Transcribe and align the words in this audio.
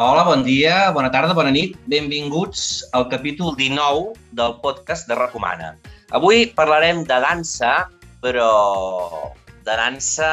Hola, 0.00 0.22
bon 0.24 0.40
dia, 0.40 0.88
bona 0.96 1.10
tarda, 1.12 1.34
bona 1.36 1.50
nit. 1.52 1.74
Benvinguts 1.92 2.86
al 2.96 3.04
capítol 3.12 3.52
19 3.52 4.14
del 4.32 4.54
podcast 4.62 5.04
de 5.10 5.18
Recomana. 5.18 5.74
Avui 6.16 6.46
parlarem 6.56 7.02
de 7.04 7.18
dansa, 7.20 7.84
però 8.24 8.48
de 9.66 9.74
dansa 9.76 10.30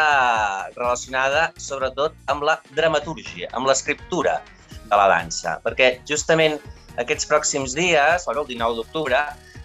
relacionada 0.78 1.50
sobretot 1.60 2.16
amb 2.32 2.48
la 2.48 2.56
dramatúrgia, 2.80 3.52
amb 3.52 3.68
l'escriptura 3.68 4.38
de 4.72 4.96
la 4.96 5.10
dansa, 5.12 5.58
perquè 5.68 5.98
justament 6.08 6.56
aquests 7.04 7.28
pròxims 7.28 7.76
dies, 7.76 8.24
el 8.24 8.40
19 8.40 8.80
d'octubre, 8.80 9.20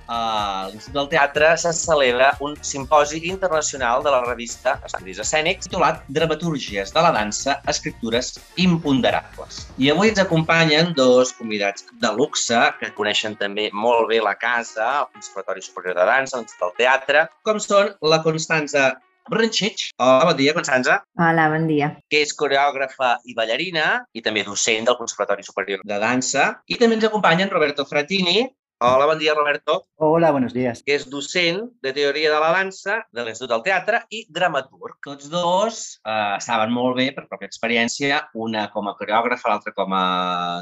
a 0.09 0.69
l'Institut 0.71 0.97
del 0.97 1.11
Teatre 1.13 1.53
se 1.61 1.73
celebra 1.77 2.33
un 2.41 2.57
simposi 2.63 3.21
internacional 3.29 4.03
de 4.03 4.11
la 4.15 4.23
revista 4.25 4.79
Estudis 4.87 5.21
Escènics 5.25 5.69
titulat 5.69 6.03
Dramatúrgies 6.09 6.93
de 6.95 7.05
la 7.05 7.13
dansa, 7.15 7.59
escriptures 7.71 8.35
imponderables. 8.57 9.63
I 9.79 9.93
avui 9.93 10.13
ens 10.13 10.23
acompanyen 10.23 10.93
dos 10.99 11.33
convidats 11.39 11.87
de 12.03 12.11
luxe 12.17 12.59
que 12.81 12.93
coneixen 12.99 13.39
també 13.39 13.71
molt 13.73 14.09
bé 14.11 14.21
la 14.25 14.35
casa, 14.35 14.91
el 15.05 15.09
Conservatori 15.15 15.63
Superior 15.63 15.99
de 16.01 16.11
Dansa, 16.11 16.39
l'Institut 16.39 16.69
del 16.69 16.77
Teatre, 16.83 17.27
com 17.47 17.63
són 17.63 17.95
la 18.03 18.23
Constanza 18.27 18.93
Brenchich. 19.31 19.93
Hola, 19.99 20.25
bon 20.25 20.37
dia, 20.37 20.55
Constanza. 20.55 21.05
Hola, 21.19 21.49
bon 21.53 21.67
dia. 21.69 21.93
Que 22.11 22.23
és 22.27 22.35
coreògrafa 22.35 23.15
i 23.29 23.37
ballarina 23.39 24.03
i 24.13 24.23
també 24.25 24.43
docent 24.47 24.89
del 24.89 24.99
Conservatori 24.99 25.47
Superior 25.47 25.85
de 25.87 25.99
Dansa. 26.03 26.49
I 26.67 26.79
també 26.81 26.99
ens 26.99 27.07
acompanyen 27.07 27.53
Roberto 27.53 27.87
Fratini, 27.87 28.49
Hola, 28.85 29.07
bon 29.07 29.17
dia, 29.17 29.33
Roberto. 29.33 29.87
Hola, 29.95 30.33
buenos 30.33 30.53
días. 30.53 30.83
Que 30.83 30.97
és 30.99 31.05
docent 31.07 31.61
de 31.87 31.93
teoria 31.95 32.33
de 32.33 32.39
la 32.43 32.49
dansa 32.51 32.97
de 33.15 33.23
l'Institut 33.23 33.53
del 33.53 33.63
Teatre 33.63 34.01
i 34.11 34.25
dramaturg. 34.27 34.97
Tots 35.07 35.29
dos 35.31 35.79
eh, 36.03 36.41
saben 36.43 36.75
molt 36.75 36.99
bé, 36.99 37.05
per 37.15 37.29
pròpia 37.31 37.47
experiència, 37.47 38.19
una 38.35 38.65
com 38.75 38.91
a 38.91 38.97
coreògrafa, 38.99 39.53
l'altra 39.53 39.71
com 39.77 39.95
a 39.95 40.03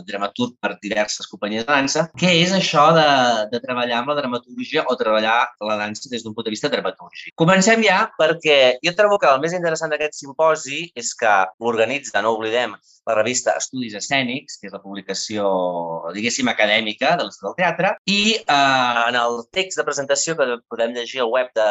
dramaturg 0.04 0.58
per 0.60 0.74
diverses 0.84 1.30
companyies 1.32 1.64
de 1.64 1.72
dansa. 1.72 2.04
Què 2.20 2.34
és 2.42 2.52
això 2.52 2.90
de, 2.92 3.06
de 3.54 3.62
treballar 3.64 4.02
amb 4.02 4.12
la 4.12 4.18
dramaturgia 4.20 4.84
o 4.84 4.98
treballar 5.00 5.38
la 5.64 5.80
dansa 5.80 6.12
des 6.12 6.20
d'un 6.26 6.36
punt 6.36 6.50
de 6.50 6.52
vista 6.52 6.68
dramatúrgic? 6.68 7.32
Comencem 7.40 7.80
ja 7.88 8.02
perquè 8.20 8.76
jo 8.84 8.96
trobo 9.00 9.16
que 9.16 9.32
el 9.32 9.40
més 9.40 9.56
interessant 9.56 9.96
d'aquest 9.96 10.20
simposi 10.20 10.90
és 10.92 11.16
que 11.16 11.38
l'organitza, 11.56 12.20
no 12.20 12.36
oblidem, 12.36 12.76
la 13.08 13.16
revista 13.16 13.56
Estudis 13.56 13.96
Escènics, 13.96 14.58
que 14.60 14.68
és 14.68 14.76
la 14.76 14.82
publicació, 14.82 15.48
diguéssim, 16.14 16.48
acadèmica 16.52 17.16
de 17.16 17.24
l'Institut 17.24 17.48
del 17.48 17.58
Teatre, 17.62 17.94
i 18.10 18.34
eh, 18.34 19.00
en 19.08 19.16
el 19.16 19.40
text 19.54 19.78
de 19.78 19.84
presentació 19.86 20.34
que 20.38 20.46
podem 20.72 20.94
llegir 20.96 21.22
al 21.22 21.30
web 21.30 21.50
de, 21.56 21.66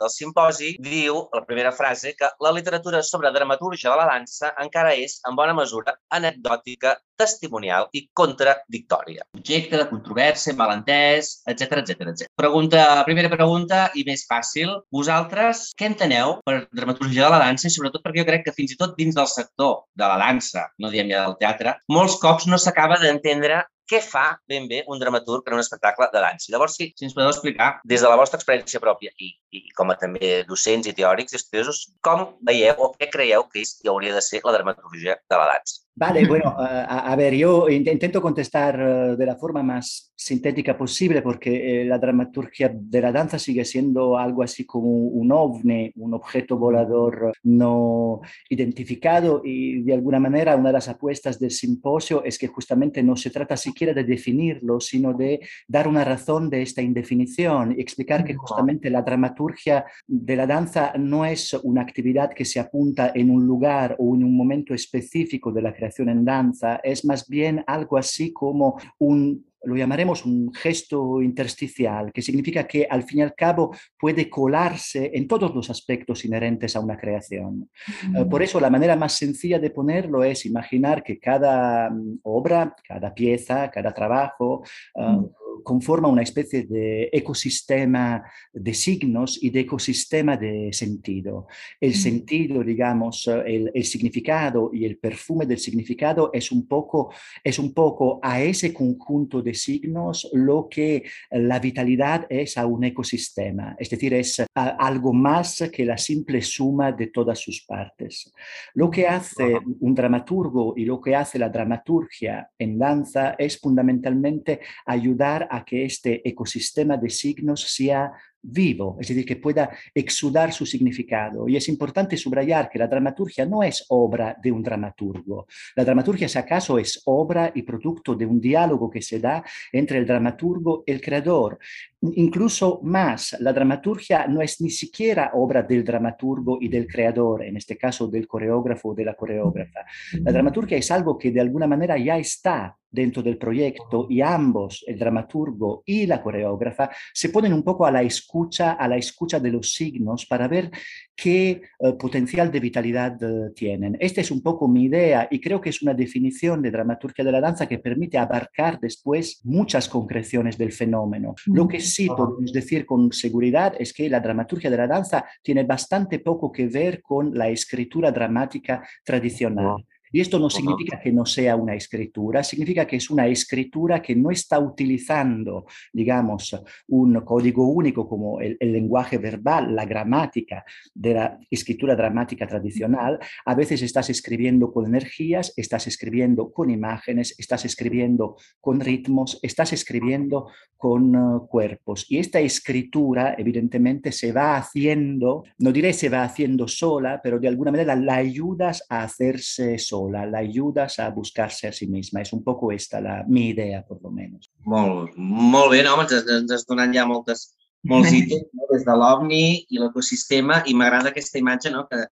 del 0.00 0.10
simposi, 0.10 0.72
diu 0.82 1.20
la 1.36 1.44
primera 1.46 1.72
frase 1.76 2.14
que 2.18 2.30
la 2.44 2.52
literatura 2.56 3.02
sobre 3.06 3.30
dramatúrgia 3.34 3.92
de 3.92 3.98
la 4.00 4.08
dansa 4.10 4.54
encara 4.64 4.94
és, 4.98 5.18
en 5.28 5.38
bona 5.38 5.54
mesura, 5.54 5.94
anecdòtica, 6.18 6.96
testimonial 7.18 7.88
i 7.98 8.04
contradictòria. 8.14 9.26
Objecte 9.38 9.78
de 9.78 9.86
controvèrsia, 9.90 10.54
malentès, 10.58 11.32
etc 11.50 11.80
etc 11.82 12.04
etc. 12.06 12.26
Pregunta, 12.38 12.84
primera 13.06 13.30
pregunta 13.32 13.84
i 13.98 14.04
més 14.06 14.24
fàcil. 14.30 14.74
Vosaltres 14.94 15.68
què 15.78 15.90
enteneu 15.90 16.38
per 16.46 16.60
dramaturgia 16.74 17.26
de 17.26 17.32
la 17.34 17.42
dansa 17.46 17.68
i 17.68 17.74
sobretot 17.74 18.04
perquè 18.04 18.22
jo 18.22 18.28
crec 18.30 18.46
que 18.46 18.54
fins 18.54 18.74
i 18.74 18.78
tot 18.80 18.94
dins 18.98 19.18
del 19.18 19.30
sector 19.30 19.82
de 19.98 20.06
la 20.10 20.18
dansa, 20.22 20.68
no 20.78 20.92
diem 20.94 21.10
ja 21.10 21.26
del 21.26 21.38
teatre, 21.42 21.78
molts 21.90 22.18
cops 22.22 22.46
no 22.50 22.58
s'acaba 22.58 23.00
d'entendre 23.02 23.64
què 23.88 24.00
fa 24.04 24.26
ben 24.50 24.68
bé 24.70 24.82
un 24.92 25.00
dramaturg 25.00 25.44
per 25.46 25.54
un 25.56 25.62
espectacle 25.62 26.10
de 26.12 26.22
dansa. 26.24 26.52
Llavors, 26.52 26.76
sí, 26.78 26.90
si 26.96 27.08
ens 27.08 27.16
podeu 27.16 27.32
explicar, 27.32 27.70
des 27.88 28.04
de 28.04 28.12
la 28.12 28.20
vostra 28.20 28.40
experiència 28.40 28.82
pròpia 28.84 29.12
i, 29.16 29.32
i 29.56 29.64
com 29.78 29.92
a 29.92 29.98
també 30.00 30.42
docents 30.48 30.90
i 30.90 30.94
teòrics 31.00 31.34
i 31.34 31.40
estudiosos, 31.40 31.84
com 32.04 32.26
veieu 32.50 32.84
o 32.84 32.92
què 32.98 33.10
creieu 33.12 33.48
que 33.52 33.64
és 33.64 33.78
i 33.84 33.92
hauria 33.92 34.16
de 34.16 34.24
ser 34.24 34.44
la 34.44 34.56
dramaturgia 34.58 35.18
de 35.24 35.40
la 35.40 35.52
dansa? 35.54 35.87
Vale, 35.98 36.24
bueno, 36.28 36.54
a, 36.56 37.12
a, 37.12 37.16
ver, 37.16 37.34
yo 37.34 37.68
intento 37.68 38.22
contestar 38.22 38.78
eh, 38.80 39.16
de 39.16 39.26
la 39.26 39.36
forma 39.36 39.64
más 39.64 40.12
sintética 40.14 40.76
posible 40.78 41.22
porque 41.22 41.82
eh, 41.82 41.84
la 41.84 41.98
dramaturgia 41.98 42.70
de 42.72 43.00
la 43.00 43.10
danza 43.10 43.38
sigue 43.38 43.64
siendo 43.64 44.16
algo 44.16 44.42
así 44.44 44.64
como 44.64 44.88
un 44.90 45.32
ovni, 45.32 45.90
un 45.96 46.14
objeto 46.14 46.56
volador 46.56 47.32
no 47.42 48.20
identificado 48.48 49.42
y 49.44 49.82
de 49.82 49.94
alguna 49.94 50.20
manera 50.20 50.54
una 50.54 50.68
de 50.68 50.74
las 50.74 50.88
apuestas 50.88 51.38
del 51.40 51.50
simposio 51.50 52.22
es 52.24 52.38
que 52.38 52.46
justamente 52.46 53.02
no 53.02 53.16
se 53.16 53.30
trata 53.30 53.56
siquiera 53.56 53.92
de 53.92 54.04
definirlo, 54.04 54.80
sino 54.80 55.14
de 55.14 55.40
dar 55.66 55.88
una 55.88 56.04
razón 56.04 56.48
de 56.48 56.62
esta 56.62 56.80
indefinición 56.80 57.74
y 57.76 57.80
explicar 57.80 58.24
que 58.24 58.34
justamente 58.34 58.88
la 58.88 59.02
dramaturgia 59.02 59.84
de 60.06 60.36
la 60.36 60.46
danza 60.46 60.92
no 60.96 61.24
es 61.24 61.54
una 61.54 61.82
actividad 61.82 62.30
que 62.32 62.44
se 62.44 62.60
apunta 62.60 63.10
en 63.14 63.30
un 63.30 63.44
lugar 63.44 63.96
o 63.98 64.14
en 64.14 64.22
un 64.22 64.36
momento 64.36 64.74
específico 64.74 65.50
de 65.50 65.62
la 65.62 65.74
creación 65.74 65.87
en 65.98 66.24
danza 66.24 66.80
es 66.82 67.04
más 67.04 67.28
bien 67.28 67.64
algo 67.66 67.96
así 67.96 68.32
como 68.32 68.78
un 68.98 69.48
lo 69.64 69.76
llamaremos 69.76 70.24
un 70.24 70.52
gesto 70.54 71.20
intersticial, 71.20 72.12
que 72.12 72.22
significa 72.22 72.64
que 72.66 72.86
al 72.88 73.02
fin 73.02 73.18
y 73.18 73.22
al 73.22 73.34
cabo 73.34 73.74
puede 73.98 74.30
colarse 74.30 75.10
en 75.14 75.26
todos 75.26 75.54
los 75.54 75.68
aspectos 75.68 76.24
inherentes 76.24 76.76
a 76.76 76.80
una 76.80 76.96
creación. 76.96 77.68
-huh. 78.12 78.28
Por 78.28 78.42
eso 78.42 78.60
la 78.60 78.70
manera 78.70 78.94
más 78.94 79.14
sencilla 79.14 79.58
de 79.58 79.70
ponerlo 79.70 80.22
es 80.22 80.46
imaginar 80.46 81.02
que 81.02 81.18
cada 81.18 81.90
mm, 81.90 82.20
obra, 82.22 82.74
cada 82.86 83.12
pieza, 83.12 83.68
cada 83.70 83.92
trabajo 83.92 84.62
uh 84.94 85.02
-huh 85.02 85.37
conforma 85.62 86.08
una 86.08 86.22
especie 86.22 86.64
de 86.64 87.08
ecosistema 87.12 88.22
de 88.52 88.74
signos 88.74 89.42
y 89.42 89.50
de 89.50 89.60
ecosistema 89.60 90.36
de 90.36 90.72
sentido. 90.72 91.46
El 91.80 91.94
sentido, 91.94 92.62
digamos, 92.62 93.26
el, 93.28 93.70
el, 93.74 93.84
significado 93.84 94.70
y 94.72 94.84
el 94.84 94.98
perfume 94.98 95.46
del 95.46 95.58
significado 95.58 96.30
es 96.32 96.52
un, 96.52 96.66
poco, 96.66 97.12
es 97.42 97.58
un 97.58 97.72
poco 97.72 98.20
a 98.22 98.42
ese 98.42 98.72
conjunto 98.72 99.42
de 99.42 99.54
signos 99.54 100.28
lo 100.32 100.68
que 100.70 101.04
la 101.30 101.58
vitalidad 101.58 102.26
es 102.28 102.56
a 102.58 102.66
un 102.66 102.84
ecosistema, 102.84 103.76
es 103.78 103.90
decir, 103.90 104.14
es 104.14 104.42
algo 104.54 105.12
más 105.12 105.68
que 105.72 105.84
la 105.84 105.98
simple 105.98 106.42
suma 106.42 106.92
de 106.92 107.08
todas 107.08 107.38
sus 107.38 107.64
partes. 107.64 108.32
Lo 108.74 108.90
que 108.90 109.06
hace 109.06 109.58
un 109.80 109.94
dramaturgo 109.94 110.74
y 110.76 110.84
lo 110.84 111.00
que 111.00 111.14
hace 111.14 111.38
la 111.38 111.48
dramaturgia 111.48 112.50
en 112.58 112.78
danza 112.78 113.34
es 113.38 113.58
fundamentalmente 113.58 114.60
ayudar 114.86 115.47
a 115.50 115.64
que 115.64 115.84
este 115.84 116.26
ecosistema 116.28 116.96
de 116.96 117.10
signos 117.10 117.62
sea 117.62 118.12
vivo, 118.40 118.96
es 119.00 119.08
decir, 119.08 119.24
que 119.24 119.36
pueda 119.36 119.70
exudar 119.94 120.52
su 120.52 120.64
significado. 120.64 121.48
Y 121.48 121.56
es 121.56 121.68
importante 121.68 122.16
subrayar 122.16 122.68
que 122.70 122.78
la 122.78 122.86
dramaturgia 122.86 123.44
no 123.44 123.62
es 123.62 123.84
obra 123.88 124.36
de 124.40 124.52
un 124.52 124.62
dramaturgo. 124.62 125.46
La 125.74 125.84
dramaturgia, 125.84 126.28
si 126.28 126.38
acaso, 126.38 126.78
es 126.78 127.02
obra 127.04 127.50
y 127.54 127.62
producto 127.62 128.14
de 128.14 128.26
un 128.26 128.40
diálogo 128.40 128.90
que 128.90 129.02
se 129.02 129.18
da 129.18 129.44
entre 129.72 129.98
el 129.98 130.06
dramaturgo 130.06 130.84
y 130.86 130.92
el 130.92 131.00
creador. 131.00 131.58
Incluso 132.00 132.80
más, 132.84 133.36
la 133.40 133.52
dramaturgia 133.52 134.26
no 134.28 134.40
es 134.40 134.60
ni 134.60 134.70
siquiera 134.70 135.32
obra 135.34 135.62
del 135.62 135.84
dramaturgo 135.84 136.58
y 136.60 136.68
del 136.68 136.86
creador, 136.86 137.44
en 137.44 137.56
este 137.56 137.76
caso 137.76 138.06
del 138.06 138.28
coreógrafo 138.28 138.90
o 138.90 138.94
de 138.94 139.04
la 139.04 139.14
coreógrafa. 139.14 139.80
La 140.22 140.32
dramaturgia 140.32 140.78
es 140.78 140.90
algo 140.90 141.18
que 141.18 141.32
de 141.32 141.40
alguna 141.40 141.66
manera 141.66 141.98
ya 141.98 142.16
está 142.16 142.76
dentro 142.90 143.22
del 143.22 143.38
proyecto 143.38 144.06
y 144.08 144.20
ambos, 144.20 144.84
el 144.86 144.98
dramaturgo 144.98 145.82
y 145.84 146.06
la 146.06 146.22
coreógrafa, 146.22 146.90
se 147.12 147.28
ponen 147.28 147.52
un 147.52 147.62
poco 147.62 147.86
a 147.86 147.90
la 147.90 148.02
escucha, 148.02 148.72
a 148.72 148.88
la 148.88 148.96
escucha 148.96 149.38
de 149.40 149.50
los 149.50 149.72
signos 149.72 150.26
para 150.26 150.48
ver 150.48 150.70
qué 151.14 151.62
uh, 151.78 151.96
potencial 151.98 152.50
de 152.50 152.60
vitalidad 152.60 153.20
uh, 153.22 153.52
tienen. 153.52 153.96
Esta 154.00 154.20
es 154.20 154.30
un 154.30 154.40
poco 154.40 154.68
mi 154.68 154.84
idea 154.84 155.28
y 155.30 155.40
creo 155.40 155.60
que 155.60 155.70
es 155.70 155.82
una 155.82 155.94
definición 155.94 156.62
de 156.62 156.70
dramaturgia 156.70 157.24
de 157.24 157.32
la 157.32 157.40
danza 157.40 157.66
que 157.66 157.78
permite 157.78 158.18
abarcar 158.18 158.78
después 158.80 159.40
muchas 159.44 159.88
concreciones 159.88 160.56
del 160.56 160.72
fenómeno. 160.72 161.34
Lo 161.46 161.66
que 161.66 161.80
sí 161.80 162.06
podemos 162.06 162.52
decir 162.52 162.86
con 162.86 163.12
seguridad 163.12 163.74
es 163.78 163.92
que 163.92 164.08
la 164.08 164.20
dramaturgia 164.20 164.70
de 164.70 164.76
la 164.76 164.86
danza 164.86 165.24
tiene 165.42 165.64
bastante 165.64 166.20
poco 166.20 166.52
que 166.52 166.68
ver 166.68 167.02
con 167.02 167.36
la 167.36 167.48
escritura 167.48 168.12
dramática 168.12 168.86
tradicional. 169.04 169.84
Y 170.12 170.20
esto 170.20 170.38
no 170.38 170.48
significa 170.48 170.98
que 171.00 171.12
no 171.12 171.26
sea 171.26 171.56
una 171.56 171.74
escritura, 171.74 172.42
significa 172.42 172.86
que 172.86 172.96
es 172.96 173.10
una 173.10 173.26
escritura 173.26 174.00
que 174.00 174.16
no 174.16 174.30
está 174.30 174.58
utilizando, 174.58 175.66
digamos, 175.92 176.56
un 176.88 177.20
código 177.20 177.68
único 177.68 178.08
como 178.08 178.40
el, 178.40 178.56
el, 178.60 178.72
lenguaje 178.72 179.18
verbal, 179.18 179.74
la 179.74 179.84
gramática 179.84 180.64
de 180.94 181.14
la 181.14 181.38
escritura 181.50 181.94
dramática 181.94 182.46
tradicional. 182.46 183.18
A 183.44 183.54
veces 183.54 183.82
estás 183.82 184.10
escribiendo 184.10 184.72
con 184.72 184.86
energías, 184.86 185.52
estás 185.56 185.86
escribiendo 185.86 186.50
con 186.52 186.70
imágenes, 186.70 187.34
estás 187.38 187.64
escribiendo 187.64 188.36
con 188.60 188.80
ritmos, 188.80 189.38
estás 189.42 189.72
escribiendo 189.72 190.48
con 190.76 191.14
uh, 191.16 191.46
cuerpos. 191.48 192.06
Y 192.08 192.18
esta 192.18 192.40
escritura, 192.40 193.34
evidentemente, 193.36 194.12
se 194.12 194.32
va 194.32 194.56
haciendo, 194.56 195.44
no 195.58 195.72
diré 195.72 195.92
se 195.92 196.08
va 196.08 196.22
haciendo 196.22 196.68
sola, 196.68 197.20
pero 197.22 197.38
de 197.38 197.48
alguna 197.48 197.72
manera 197.72 197.96
la 197.96 198.16
ayudas 198.16 198.84
a 198.88 199.02
hacerse 199.02 199.78
sola 199.78 199.97
sola, 199.98 200.24
la 200.26 200.38
ayudas 200.38 200.98
a 200.98 201.10
buscarse 201.10 201.68
a 201.68 201.72
sí 201.72 201.88
misma. 201.90 202.22
És 202.22 202.32
un 202.32 202.42
poc 202.46 202.62
esta 202.74 203.00
la, 203.00 203.22
mi 203.26 203.48
idea, 203.50 203.82
per 203.86 203.98
lo 204.02 204.10
menos. 204.10 204.50
Molt, 204.64 205.16
molt 205.16 205.72
bé, 205.74 205.82
no? 205.86 205.96
ens, 206.02 206.14
ens 206.38 206.54
has 206.54 206.66
donat 206.68 206.94
ja 206.94 207.06
moltes, 207.08 207.48
molts 207.88 208.14
ítems 208.20 208.46
no? 208.52 208.68
des 208.72 208.86
de 208.86 208.96
l'OVNI 209.02 209.44
i 209.74 209.82
l'ecosistema 209.82 210.62
i 210.66 210.74
m'agrada 210.74 211.12
aquesta 211.12 211.42
imatge 211.42 211.74
no? 211.74 211.86
que, 211.90 212.04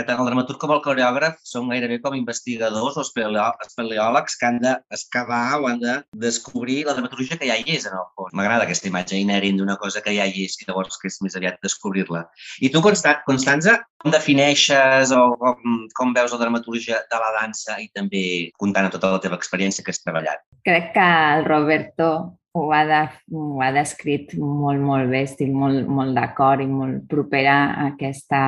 que 0.00 0.06
tant 0.08 0.20
el 0.22 0.28
dramaturg 0.30 0.60
com 0.62 0.72
el 0.72 0.80
coreògraf 0.84 1.36
són 1.44 1.68
gairebé 1.72 1.98
com 2.04 2.16
investigadors 2.16 2.96
o 2.96 3.04
espeleòlegs 3.04 4.38
que 4.40 4.48
han 4.48 4.60
d'excavar 4.64 5.60
o 5.60 5.68
han 5.68 5.82
de 5.82 5.98
descobrir 6.24 6.80
la 6.88 6.96
dramaturgia 6.96 7.36
que 7.40 7.50
ja 7.50 7.58
hi 7.60 7.76
és, 7.76 7.86
en 7.88 7.98
el 7.98 8.08
fons. 8.16 8.32
M'agrada 8.36 8.64
aquesta 8.64 8.88
imatge 8.88 9.20
inherent 9.20 9.60
d'una 9.60 9.76
cosa 9.82 10.02
que 10.04 10.14
ja 10.16 10.26
hi 10.26 10.46
és 10.46 10.56
i 10.60 10.68
llavors 10.68 10.96
que 11.00 11.10
és 11.12 11.20
més 11.24 11.36
aviat 11.36 11.60
descobrir-la. 11.66 12.24
I 12.64 12.72
tu, 12.72 12.80
Constanza, 12.80 13.76
com 14.00 14.14
defineixes 14.14 15.12
o 15.12 15.22
com, 15.40 15.78
com 15.96 16.16
veus 16.16 16.32
la 16.32 16.40
dramaturgia 16.40 17.04
de 17.12 17.20
la 17.20 17.32
dansa 17.36 17.76
i 17.82 17.90
també 17.92 18.24
comptant 18.60 18.88
a 18.88 18.94
tota 18.96 19.12
la 19.12 19.22
teva 19.22 19.36
experiència 19.40 19.84
que 19.84 19.92
has 19.92 20.00
treballat? 20.00 20.44
Crec 20.64 20.92
que 20.96 21.08
el 21.36 21.44
Roberto 21.48 22.10
ho 22.52 22.72
ha, 22.74 22.82
de, 22.84 23.00
ho 23.36 23.60
ha 23.62 23.70
descrit 23.74 24.32
molt, 24.38 24.80
molt 24.82 25.10
bé, 25.12 25.22
estic 25.28 25.52
molt, 25.54 25.86
molt 25.86 26.16
d'acord 26.16 26.64
i 26.64 26.66
molt 26.66 27.04
propera 27.10 27.56
a 27.70 27.86
aquesta 27.92 28.40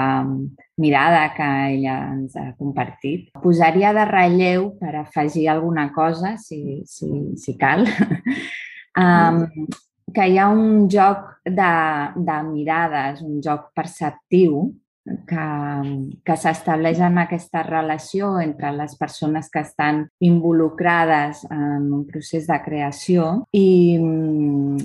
mirada 0.82 1.28
que 1.37 1.49
ella 1.76 1.99
ens 2.10 2.34
ha 2.37 2.49
compartit. 2.58 3.31
Posaria 3.44 3.93
de 3.94 4.06
relleu 4.10 4.72
per 4.81 4.96
afegir 5.04 5.46
alguna 5.52 5.90
cosa, 5.94 6.34
si, 6.43 6.82
si, 6.88 7.12
si 7.38 7.56
cal, 7.60 7.87
um, 9.04 9.44
que 10.12 10.28
hi 10.28 10.38
ha 10.38 10.50
un 10.50 10.88
joc 10.90 11.28
de, 11.46 11.72
de 12.16 12.38
mirades, 12.50 13.22
un 13.22 13.38
joc 13.44 13.70
perceptiu, 13.76 14.64
que, 15.04 15.46
que 16.25 16.37
s'estableix 16.38 17.00
en 17.02 17.19
aquesta 17.22 17.62
relació 17.66 18.37
entre 18.40 18.70
les 18.76 18.94
persones 18.99 19.50
que 19.50 19.62
estan 19.64 20.04
involucrades 20.22 21.43
en 21.50 21.88
un 21.93 22.04
procés 22.06 22.46
de 22.46 22.58
creació 22.62 23.26
i, 23.56 23.99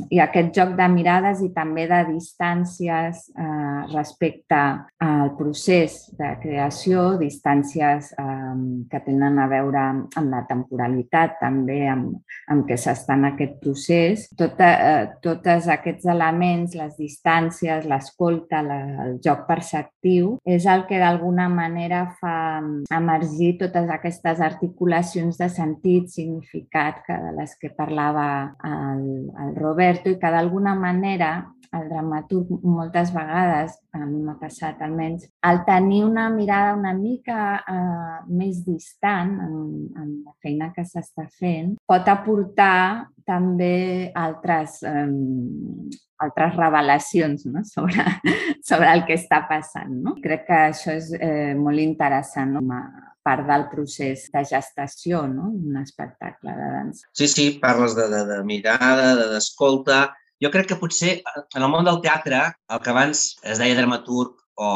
i 0.10 0.22
aquest 0.24 0.56
joc 0.58 0.74
de 0.80 0.88
mirades 0.90 1.44
i 1.46 1.52
també 1.54 1.86
de 1.90 2.02
distàncies 2.10 3.28
eh, 3.30 3.82
respecte 3.94 4.62
al 5.06 5.34
procés 5.38 6.00
de 6.18 6.34
creació, 6.42 7.14
distàncies 7.22 8.12
eh, 8.18 8.56
que 8.90 9.04
tenen 9.06 9.38
a 9.40 9.48
veure 9.52 9.86
amb 10.18 10.34
la 10.34 10.44
temporalitat, 10.50 11.38
també 11.42 11.84
amb, 11.92 12.18
amb 12.50 12.66
què 12.68 12.80
s'està 12.80 13.18
en 13.18 13.30
aquest 13.32 13.58
procés. 13.62 14.28
Tota, 14.38 14.72
eh, 14.74 15.06
tots 15.24 15.70
aquests 15.78 16.10
elements, 16.10 16.76
les 16.78 16.98
distàncies, 16.98 17.86
l'escolta, 17.88 18.64
el 19.06 19.18
joc 19.24 19.46
perceptiu, 19.48 20.07
cognitiu 20.08 20.38
és 20.46 20.66
el 20.66 20.86
que 20.88 21.00
d'alguna 21.00 21.48
manera 21.50 22.16
fa 22.20 22.62
emergir 22.92 23.58
totes 23.60 23.90
aquestes 23.90 24.40
articulacions 24.40 25.38
de 25.38 25.50
sentit, 25.50 26.10
significat, 26.10 27.04
que 27.06 27.14
de 27.14 27.34
les 27.38 27.56
que 27.60 27.70
parlava 27.70 28.56
el, 28.64 29.30
el 29.44 29.56
Roberto 29.56 30.10
i 30.10 30.20
que 30.20 30.32
d'alguna 30.32 30.76
manera 30.76 31.54
el 31.74 31.90
dramaturg 31.90 32.48
moltes 32.64 33.12
vegades, 33.12 33.76
a 33.92 34.06
mi 34.06 34.22
m'ha 34.24 34.38
passat 34.40 34.80
almenys, 34.82 35.28
al 35.44 35.66
tenir 35.66 36.06
una 36.06 36.30
mirada 36.30 36.78
una 36.78 36.94
mica 36.94 37.60
eh, 37.60 38.24
més 38.30 38.64
distant 38.66 39.36
en, 39.44 39.58
en 40.00 40.14
la 40.24 40.34
feina 40.42 40.72
que 40.72 40.86
s'està 40.88 41.28
fent, 41.28 41.76
pot 41.86 42.08
aportar 42.08 43.10
també 43.28 44.12
altres 44.16 44.82
eh, 44.88 45.08
altres 46.18 46.56
revelacions 46.56 47.46
no? 47.46 47.64
sobre, 47.64 48.04
sobre 48.66 48.90
el 48.94 49.04
que 49.06 49.18
està 49.18 49.44
passant. 49.50 49.92
No? 50.04 50.16
Crec 50.24 50.48
que 50.48 50.62
això 50.72 50.96
és 50.96 51.12
eh, 51.20 51.54
molt 51.58 51.82
interessant, 51.84 52.56
no? 52.56 52.64
Com 52.66 52.74
a 52.78 53.14
part 53.28 53.44
del 53.48 53.68
procés 53.72 54.28
de 54.34 54.44
gestació 54.48 55.26
no? 55.28 55.52
d'un 55.52 55.82
espectacle 55.82 56.54
de 56.56 56.70
dansa. 56.78 57.10
Sí, 57.12 57.28
sí, 57.28 57.48
parles 57.62 57.96
de, 57.98 58.08
de, 58.14 58.24
de 58.30 58.40
mirada, 58.48 59.14
d'escolta. 59.34 60.00
De, 60.08 60.46
jo 60.46 60.52
crec 60.54 60.70
que 60.72 60.80
potser 60.80 61.18
en 61.26 61.64
el 61.64 61.72
món 61.72 61.86
del 61.88 62.02
teatre, 62.04 62.44
el 62.72 62.84
que 62.84 62.94
abans 62.94 63.30
es 63.44 63.62
deia 63.62 63.78
dramaturg 63.78 64.38
o 64.58 64.70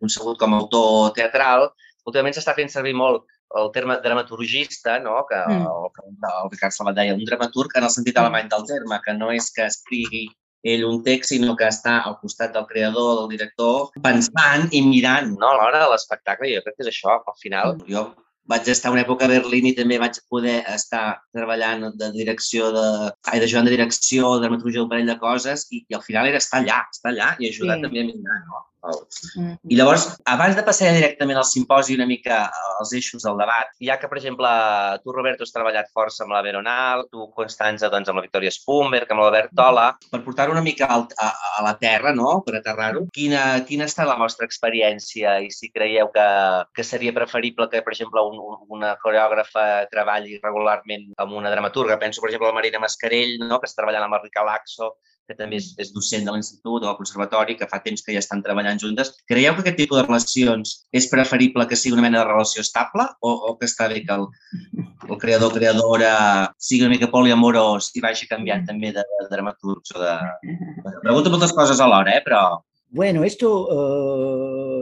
concebut 0.00 0.38
com 0.40 0.54
a 0.54 0.60
autor 0.62 1.12
teatral, 1.16 1.70
últimament 2.08 2.36
s'està 2.36 2.54
fent 2.56 2.70
servir 2.72 2.94
molt 2.96 3.24
el 3.60 3.70
terme 3.72 3.98
dramaturgista, 4.02 4.98
no? 5.00 5.24
que 5.28 5.36
mm. 5.36 5.66
el, 5.66 5.90
el 6.30 6.50
Ricard 6.52 6.74
Sabat 6.74 6.96
deia, 6.98 7.14
un 7.14 7.24
dramaturg 7.26 7.76
en 7.76 7.86
el 7.88 7.92
sentit 7.94 8.18
alemany 8.18 8.48
del 8.52 8.66
terme, 8.70 9.00
que 9.04 9.14
no 9.16 9.30
és 9.34 9.50
que 9.54 9.68
escrigui 9.68 10.26
ell 10.64 10.84
un 10.88 11.02
text, 11.04 11.34
sinó 11.34 11.54
que 11.60 11.68
està 11.68 11.98
al 12.08 12.18
costat 12.22 12.54
del 12.56 12.66
creador, 12.66 13.14
del 13.20 13.32
director, 13.36 13.90
pensant 14.04 14.70
i 14.72 14.80
mirant 14.86 15.34
no? 15.36 15.50
a 15.52 15.56
l'hora 15.58 15.82
de 15.84 15.90
l'espectacle. 15.92 16.52
Jo 16.56 16.64
crec 16.64 16.78
que 16.78 16.86
és 16.86 16.92
això, 16.94 17.18
al 17.20 17.40
final. 17.40 17.76
Mm. 17.76 17.90
Jo 17.92 18.06
vaig 18.50 18.68
estar 18.68 18.92
una 18.92 19.04
època 19.04 19.24
a 19.24 19.30
Berlín 19.30 19.70
i 19.70 19.74
també 19.76 19.96
vaig 20.00 20.18
poder 20.28 20.58
estar 20.68 21.04
treballant 21.32 21.86
de 22.00 22.10
direcció, 22.12 22.70
de, 22.74 22.86
ai, 23.32 23.40
de 23.40 23.48
de 23.48 23.70
direcció, 23.72 24.34
de 24.34 24.44
dramaturgia 24.44 24.80
d'un 24.80 24.90
parell 24.90 25.08
de 25.08 25.18
coses 25.18 25.66
i, 25.70 25.84
i 25.88 25.94
al 25.94 26.02
final 26.02 26.28
era 26.28 26.40
estar 26.42 26.60
allà, 26.60 26.82
estar 26.92 27.12
allà 27.12 27.34
i 27.38 27.48
ajudar 27.48 27.78
sí. 27.78 27.82
també 27.86 28.00
a 28.00 28.04
mirar, 28.10 28.40
no? 28.48 28.60
Mm-hmm. 28.84 29.72
I 29.72 29.78
llavors, 29.78 30.04
abans 30.28 30.56
de 30.58 30.64
passar 30.66 30.92
directament 30.92 31.38
al 31.40 31.46
simposi 31.48 31.96
una 31.96 32.06
mica 32.08 32.42
als 32.78 32.92
eixos 32.96 33.24
del 33.24 33.38
debat, 33.40 33.70
ja 33.80 33.96
que, 34.00 34.10
per 34.10 34.18
exemple, 34.20 34.50
tu, 35.04 35.14
Roberto, 35.14 35.46
has 35.46 35.54
treballat 35.54 35.88
força 35.94 36.24
amb 36.24 36.34
la 36.36 36.42
Veronal, 36.44 37.06
tu, 37.12 37.28
Constanza, 37.36 37.88
doncs, 37.92 38.10
amb 38.10 38.20
la 38.20 38.26
Victòria 38.26 38.52
Spumberg, 38.52 39.10
amb 39.10 39.24
l'Albert 39.24 39.54
Tola, 39.56 39.86
per 40.10 40.20
portar-ho 40.26 40.52
una 40.52 40.64
mica 40.64 40.90
a, 40.90 41.00
a, 41.00 41.30
a 41.60 41.64
la 41.64 41.74
terra, 41.80 42.12
no?, 42.16 42.36
per 42.44 42.58
aterrar-ho, 42.58 43.06
quina, 43.14 43.44
quina 43.68 43.88
està 43.88 44.06
la 44.08 44.18
vostra 44.20 44.48
experiència 44.48 45.38
i 45.46 45.50
si 45.54 45.72
creieu 45.72 46.12
que, 46.14 46.28
que 46.76 46.84
seria 46.84 47.14
preferible 47.16 47.70
que, 47.72 47.80
per 47.86 47.94
exemple, 47.96 48.20
un, 48.20 48.60
una 48.74 48.94
coreògrafa 49.00 49.86
treballi 49.92 50.38
regularment 50.42 51.10
amb 51.24 51.40
una 51.40 51.52
dramaturga. 51.54 51.98
Penso, 52.02 52.20
per 52.20 52.30
exemple, 52.30 52.50
la 52.52 52.60
Marina 52.60 52.82
Mascarell, 52.82 53.38
no?, 53.40 53.60
que 53.62 53.70
està 53.70 53.80
treballant 53.82 54.08
amb 54.08 54.18
el 54.18 54.26
Rica 54.26 54.44
Laxo, 54.44 54.94
que 55.28 55.36
també 55.38 55.58
és, 55.60 55.70
és 55.80 55.92
docent 55.94 56.26
de 56.26 56.34
l'Institut 56.34 56.82
o 56.82 56.86
del 56.86 56.98
Conservatori, 56.98 57.56
que 57.58 57.68
fa 57.70 57.80
temps 57.84 58.04
que 58.04 58.14
ja 58.16 58.22
estan 58.22 58.42
treballant 58.44 58.80
juntes. 58.82 59.14
Creieu 59.30 59.56
que 59.56 59.64
aquest 59.64 59.78
tipus 59.80 60.00
de 60.00 60.04
relacions 60.06 60.74
és 60.92 61.08
preferible 61.12 61.66
que 61.70 61.78
sigui 61.80 61.96
una 61.96 62.06
mena 62.06 62.20
de 62.20 62.28
relació 62.28 62.64
estable 62.64 63.06
o, 63.20 63.32
o 63.50 63.56
que 63.60 63.68
està 63.70 63.88
bé 63.92 64.04
que 64.04 64.18
el, 64.18 64.28
el 65.08 65.20
creador 65.22 65.54
creadora 65.56 66.12
sigui 66.58 66.84
una 66.84 66.94
mica 66.96 67.10
poliamorós 67.14 67.90
i 67.96 68.04
vagi 68.04 68.28
canviant 68.30 68.68
també 68.68 68.92
de, 68.96 69.06
de 69.16 69.26
dramaturgs 69.32 69.96
o 69.96 70.04
de... 70.04 70.14
Pregunto 71.02 71.32
moltes 71.32 71.56
coses 71.56 71.80
alhora, 71.80 72.18
eh, 72.18 72.22
però 72.24 72.44
Bueno, 72.94 73.24
esto 73.24 73.48
uh, 73.74 74.73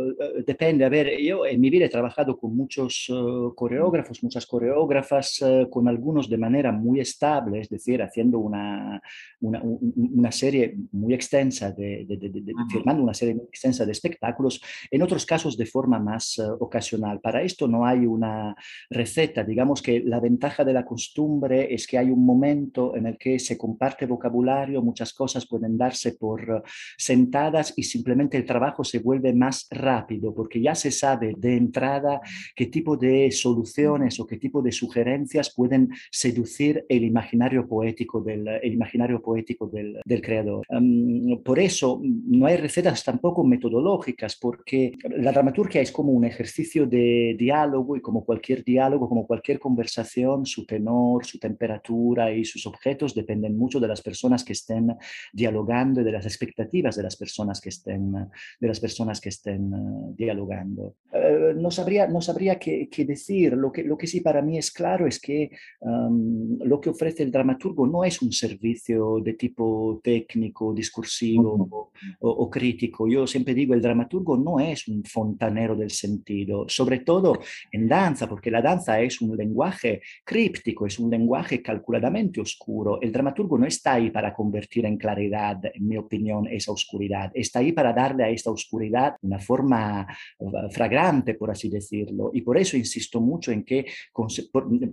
depende. 0.46 0.84
A 0.84 0.88
ver, 0.88 1.20
yo 1.20 1.46
en 1.46 1.60
mi 1.60 1.70
vida 1.70 1.86
he 1.86 1.88
trabajado 1.88 2.38
con 2.38 2.56
muchos 2.56 3.08
uh, 3.08 3.54
coreógrafos, 3.54 4.22
muchas 4.22 4.46
coreógrafas, 4.46 5.40
uh, 5.42 5.68
con 5.70 5.88
algunos 5.88 6.28
de 6.28 6.38
manera 6.38 6.72
muy 6.72 7.00
estable, 7.00 7.60
es 7.60 7.68
decir, 7.68 8.02
haciendo 8.02 8.38
una, 8.38 9.00
una, 9.40 9.62
una 9.62 10.32
serie 10.32 10.76
muy 10.92 11.14
extensa, 11.14 11.72
de, 11.72 12.04
de, 12.06 12.16
de, 12.16 12.28
de, 12.28 12.52
firmando 12.70 13.02
una 13.02 13.14
serie 13.14 13.34
muy 13.34 13.44
extensa 13.44 13.84
de 13.84 13.92
espectáculos, 13.92 14.60
en 14.90 15.02
otros 15.02 15.26
casos 15.26 15.56
de 15.56 15.66
forma 15.66 15.98
más 15.98 16.38
ocasional. 16.60 17.20
Para 17.20 17.42
esto 17.42 17.68
no 17.68 17.86
hay 17.86 18.06
una 18.06 18.54
receta. 18.90 19.44
Digamos 19.44 19.82
que 19.82 20.00
la 20.00 20.20
ventaja 20.20 20.64
de 20.64 20.72
la 20.72 20.84
costumbre 20.84 21.72
es 21.74 21.86
que 21.86 21.98
hay 21.98 22.10
un 22.10 22.24
momento 22.24 22.96
en 22.96 23.06
el 23.06 23.18
que 23.18 23.38
se 23.38 23.56
comparte 23.56 24.06
vocabulario, 24.06 24.82
muchas 24.82 25.12
cosas 25.12 25.46
pueden 25.46 25.76
darse 25.76 26.12
por 26.12 26.62
sentadas 26.96 27.74
y 27.76 27.82
simplemente 27.82 28.36
el 28.36 28.44
trabajo 28.44 28.84
se 28.84 28.98
vuelve 28.98 29.32
más 29.32 29.66
rápido 29.70 30.01
porque 30.34 30.60
ya 30.60 30.74
se 30.74 30.90
sabe 30.90 31.34
de 31.36 31.56
entrada 31.56 32.20
qué 32.54 32.66
tipo 32.66 32.96
de 32.96 33.30
soluciones 33.30 34.18
o 34.20 34.26
qué 34.26 34.36
tipo 34.36 34.62
de 34.62 34.72
sugerencias 34.72 35.52
pueden 35.54 35.90
seducir 36.10 36.84
el 36.88 37.04
imaginario 37.04 37.66
poético 37.66 38.20
del, 38.20 38.46
el 38.48 38.72
imaginario 38.72 39.20
poético 39.22 39.66
del, 39.66 40.00
del 40.04 40.22
creador. 40.22 40.64
Um, 40.68 41.42
por 41.42 41.58
eso 41.58 42.00
no 42.02 42.46
hay 42.46 42.56
recetas 42.56 43.04
tampoco 43.04 43.44
metodológicas 43.44 44.36
porque 44.36 44.92
la 45.04 45.32
dramaturgia 45.32 45.80
es 45.80 45.92
como 45.92 46.12
un 46.12 46.24
ejercicio 46.24 46.86
de 46.86 47.36
diálogo 47.38 47.96
y 47.96 48.00
como 48.00 48.24
cualquier 48.24 48.64
diálogo, 48.64 49.08
como 49.08 49.26
cualquier 49.26 49.58
conversación, 49.58 50.46
su 50.46 50.66
tenor, 50.66 51.24
su 51.24 51.38
temperatura 51.38 52.32
y 52.32 52.44
sus 52.44 52.66
objetos 52.66 53.14
dependen 53.14 53.56
mucho 53.56 53.80
de 53.80 53.88
las 53.88 54.02
personas 54.02 54.44
que 54.44 54.52
estén 54.52 54.94
dialogando 55.32 56.00
y 56.00 56.04
de 56.04 56.12
las 56.12 56.26
expectativas 56.26 56.96
de 56.96 57.02
las 57.02 57.16
personas 57.16 57.60
que 57.60 57.68
estén 57.68 58.12
de 58.12 58.68
las 58.68 58.80
personas 58.80 59.20
que 59.20 59.28
estén 59.28 59.72
dialogando. 60.16 60.94
Eh, 61.12 61.52
no 61.56 61.70
sabría, 61.70 62.06
no 62.06 62.22
sabría 62.22 62.58
qué, 62.58 62.88
qué, 62.90 63.04
decir. 63.04 63.52
Lo 63.52 63.70
que, 63.70 63.84
lo 63.84 63.98
que 63.98 64.06
sí 64.06 64.22
para 64.22 64.40
mí 64.40 64.56
es 64.56 64.70
claro 64.70 65.06
es 65.06 65.20
que 65.20 65.50
um, 65.80 66.58
lo 66.64 66.80
que 66.80 66.88
ofrece 66.88 67.22
el 67.22 67.30
dramaturgo 67.30 67.86
no 67.86 68.02
es 68.02 68.22
un 68.22 68.32
servicio 68.32 69.20
de 69.22 69.34
tipo 69.34 70.00
técnico, 70.02 70.72
discursivo 70.72 71.54
uh 71.54 71.68
-huh. 71.68 72.16
o, 72.20 72.30
o, 72.30 72.50
crítico. 72.50 73.06
Yo 73.06 73.26
siempre 73.26 73.52
digo, 73.52 73.74
el 73.74 73.82
dramaturgo 73.82 74.38
no 74.38 74.58
es 74.58 74.88
un 74.88 75.04
fontanero 75.04 75.76
del 75.76 75.90
sentido, 75.90 76.64
sobre 76.68 77.00
todo 77.00 77.38
en 77.70 77.86
danza, 77.86 78.26
porque 78.26 78.50
la 78.50 78.62
danza 78.62 78.98
es 79.00 79.20
un 79.20 79.36
lenguaje 79.36 80.00
críptico, 80.24 80.86
es 80.86 80.98
un 80.98 81.10
lenguaje 81.10 81.60
calculadamente 81.60 82.40
oscuro. 82.40 83.00
El 83.02 83.12
dramaturgo 83.12 83.58
no 83.58 83.66
está 83.66 83.94
ahí 83.94 84.10
para 84.10 84.32
convertir 84.32 84.86
en 84.86 84.96
claridad, 84.96 85.60
en 85.74 85.86
mi 85.86 85.98
opinión, 85.98 86.46
esa 86.46 86.72
oscuridad. 86.72 87.30
Está 87.34 87.58
ahí 87.58 87.72
para 87.72 87.92
darle 87.92 88.24
a 88.24 88.30
esta 88.30 88.50
oscuridad 88.50 89.16
una 89.20 89.38
forma 89.38 89.81
forma 89.82 90.70
fragrante, 90.70 91.34
por 91.34 91.50
así 91.50 91.68
decirlo. 91.68 92.30
Y 92.32 92.42
por 92.42 92.58
eso 92.58 92.76
insisto 92.76 93.20
mucho 93.20 93.52
en 93.52 93.64
que 93.64 93.86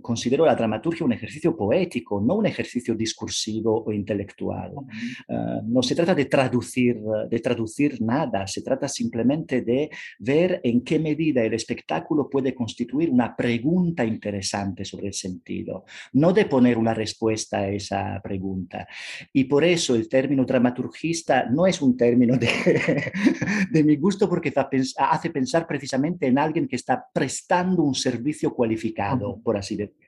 considero 0.00 0.46
la 0.46 0.54
dramaturgia 0.54 1.06
un 1.06 1.12
ejercicio 1.12 1.56
poético, 1.56 2.20
no 2.20 2.36
un 2.36 2.46
ejercicio 2.46 2.94
discursivo 2.94 3.84
o 3.84 3.92
intelectual. 3.92 4.72
Uh, 4.72 5.62
no 5.66 5.82
se 5.82 5.94
trata 5.94 6.14
de 6.14 6.26
traducir, 6.26 7.00
de 7.28 7.40
traducir 7.40 8.00
nada, 8.00 8.46
se 8.46 8.62
trata 8.62 8.88
simplemente 8.88 9.62
de 9.62 9.90
ver 10.18 10.60
en 10.62 10.82
qué 10.82 10.98
medida 10.98 11.42
el 11.42 11.54
espectáculo 11.54 12.28
puede 12.28 12.54
constituir 12.54 13.10
una 13.10 13.34
pregunta 13.36 14.04
interesante 14.04 14.84
sobre 14.84 15.08
el 15.08 15.14
sentido, 15.14 15.84
no 16.12 16.32
de 16.32 16.46
poner 16.46 16.78
una 16.78 16.94
respuesta 16.94 17.58
a 17.58 17.68
esa 17.68 18.20
pregunta. 18.22 18.86
Y 19.32 19.44
por 19.44 19.64
eso 19.64 19.94
el 19.94 20.08
término 20.08 20.44
dramaturgista 20.44 21.46
no 21.46 21.66
es 21.66 21.80
un 21.80 21.96
término 21.96 22.36
de, 22.36 22.48
de 23.70 23.84
mi 23.84 23.96
gusto 23.96 24.28
porque 24.28 24.52
hace 24.98 25.30
pensar 25.30 25.66
precisamente 25.66 26.26
en 26.26 26.38
alguien 26.38 26.68
que 26.68 26.76
está 26.76 27.04
prestando 27.12 27.82
un 27.82 27.94
servicio 27.94 28.54
cualificado, 28.54 29.40
por 29.42 29.56
así 29.56 29.76
decirlo. 29.76 30.00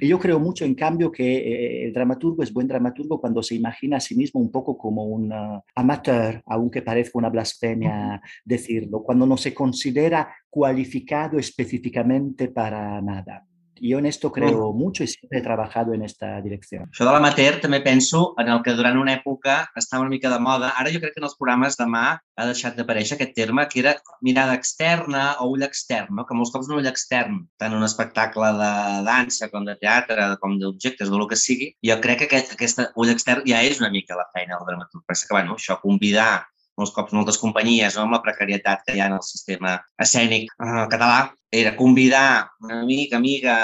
Y 0.00 0.08
yo 0.08 0.18
creo 0.18 0.38
mucho, 0.38 0.64
en 0.64 0.74
cambio, 0.74 1.10
que 1.10 1.36
eh, 1.36 1.84
el 1.86 1.92
dramaturgo 1.92 2.42
es 2.42 2.52
buen 2.52 2.68
dramaturgo 2.68 3.20
cuando 3.20 3.42
se 3.42 3.54
imagina 3.54 3.96
a 3.96 4.00
sí 4.00 4.14
mismo 4.14 4.40
un 4.40 4.50
poco 4.50 4.78
como 4.78 5.04
un 5.04 5.32
uh, 5.32 5.62
amateur, 5.74 6.40
aunque 6.46 6.82
parezca 6.82 7.18
una 7.18 7.30
blasfemia 7.30 8.20
decirlo, 8.44 9.02
cuando 9.02 9.26
no 9.26 9.36
se 9.36 9.52
considera 9.52 10.32
cualificado 10.48 11.38
específicamente 11.38 12.48
para 12.48 13.00
nada. 13.02 13.44
Jo 13.82 13.98
en 13.98 14.06
esto 14.06 14.30
creo 14.32 14.72
mucho 14.72 15.04
i 15.04 15.10
sempre 15.10 15.38
he 15.38 15.44
treballat 15.44 15.92
en 15.94 16.02
esta 16.06 16.40
direcció. 16.44 16.84
Això 16.88 17.06
de 17.06 17.12
l'amateur 17.14 17.60
també 17.62 17.80
penso 17.84 18.34
en 18.38 18.50
el 18.52 18.62
que 18.64 18.74
durant 18.78 18.98
una 18.98 19.14
època 19.18 19.58
estava 19.76 20.02
una 20.02 20.12
mica 20.14 20.30
de 20.32 20.40
moda. 20.42 20.72
Ara 20.78 20.92
jo 20.94 21.00
crec 21.02 21.14
que 21.14 21.22
en 21.22 21.28
els 21.28 21.36
programes 21.38 21.78
demà 21.78 22.04
ha 22.18 22.46
deixat 22.48 22.76
d'aparèixer 22.78 23.16
aquest 23.16 23.34
terme 23.36 23.66
que 23.70 23.80
era 23.82 23.94
mirada 24.22 24.56
externa 24.58 25.24
o 25.42 25.48
ull 25.52 25.66
extern, 25.66 26.12
no? 26.14 26.26
que 26.26 26.36
molts 26.38 26.52
cops 26.54 26.68
un 26.70 26.78
ull 26.78 26.90
extern, 26.90 27.40
tant 27.58 27.74
un 27.74 27.86
espectacle 27.86 28.52
de 28.58 28.72
dansa 29.08 29.50
com 29.52 29.66
de 29.68 29.78
teatre, 29.80 30.28
com 30.42 30.58
d'objectes, 30.60 31.10
del 31.10 31.26
que 31.30 31.38
sigui, 31.38 31.72
jo 31.84 31.98
crec 32.04 32.22
que 32.22 32.30
aquest, 32.30 32.54
aquesta 32.58 32.90
ull 32.96 33.10
extern 33.14 33.46
ja 33.48 33.64
és 33.66 33.82
una 33.82 33.90
mica 33.94 34.18
la 34.18 34.28
feina 34.34 34.56
del 34.56 34.70
dramaturg. 34.70 35.04
Però 35.06 35.18
que, 35.18 35.34
bueno, 35.34 35.58
això, 35.58 35.78
convidar 35.82 36.30
molts 36.78 36.94
cops 36.94 37.14
moltes 37.16 37.40
companyies, 37.42 37.96
no, 37.96 38.06
amb 38.06 38.16
la 38.16 38.22
precarietat 38.24 38.86
que 38.86 38.94
hi 38.94 39.02
ha 39.02 39.10
en 39.10 39.18
el 39.18 39.24
sistema 39.26 39.74
escènic 40.04 40.52
eh, 40.54 40.84
català, 40.92 41.26
era 41.50 41.74
convidar 41.76 42.50
una 42.60 42.82
amic, 42.82 43.14
amiga 43.14 43.54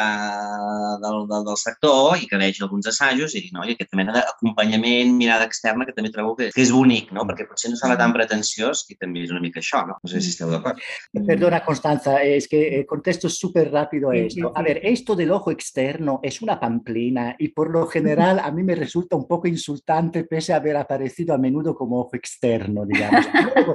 del, 1.03 1.26
del, 1.29 1.45
del 1.45 1.57
sector 1.57 2.17
i 2.17 2.29
que 2.31 2.38
vegi 2.41 2.62
alguns 2.64 2.87
assajos 2.88 3.35
i 3.35 3.43
dir, 3.45 3.50
no, 3.53 3.64
i 3.67 3.75
aquesta 3.75 3.99
mena 3.99 4.14
d'acompanyament, 4.14 5.12
mirada 5.19 5.45
externa, 5.45 5.85
que 5.85 5.93
també 5.93 6.12
trobo 6.14 6.33
que, 6.38 6.49
que 6.55 6.62
és 6.64 6.73
bonic, 6.73 7.11
no? 7.12 7.26
perquè 7.29 7.45
potser 7.49 7.73
no 7.73 7.76
sembla 7.76 7.99
tan 8.00 8.14
pretensiós 8.17 8.87
i 8.88 8.97
també 8.97 9.25
és 9.26 9.35
una 9.35 9.43
mica 9.45 9.61
això, 9.61 9.83
¿no? 9.88 9.99
No 10.00 10.11
sé 10.11 10.23
si 10.25 10.33
esteu 10.33 10.53
d'acord. 10.53 10.81
Perdona, 11.26 11.61
Constanza, 11.64 12.23
es 12.23 12.49
que 12.49 12.62
eh, 12.79 12.87
contesto 12.87 13.29
súper 13.29 13.71
rápido 13.71 14.11
a 14.11 14.17
esto. 14.17 14.53
A 14.55 14.62
ver, 14.62 14.81
esto 14.83 15.14
del 15.14 15.33
ojo 15.33 15.50
externo 15.50 16.21
es 16.23 16.41
una 16.41 16.59
pamplina 16.59 17.37
y 17.38 17.49
por 17.49 17.71
lo 17.71 17.87
general 17.87 18.38
a 18.38 18.50
mí 18.50 18.62
me 18.62 18.75
resulta 18.76 19.17
un 19.17 19.26
poco 19.26 19.49
insultante 19.49 20.25
pese 20.25 20.55
a 20.55 20.57
haber 20.57 20.76
aparecido 20.76 21.35
a 21.35 21.38
menudo 21.38 21.75
como 21.75 22.00
ojo 22.00 22.17
externo, 22.17 22.87
digamos. 22.87 23.26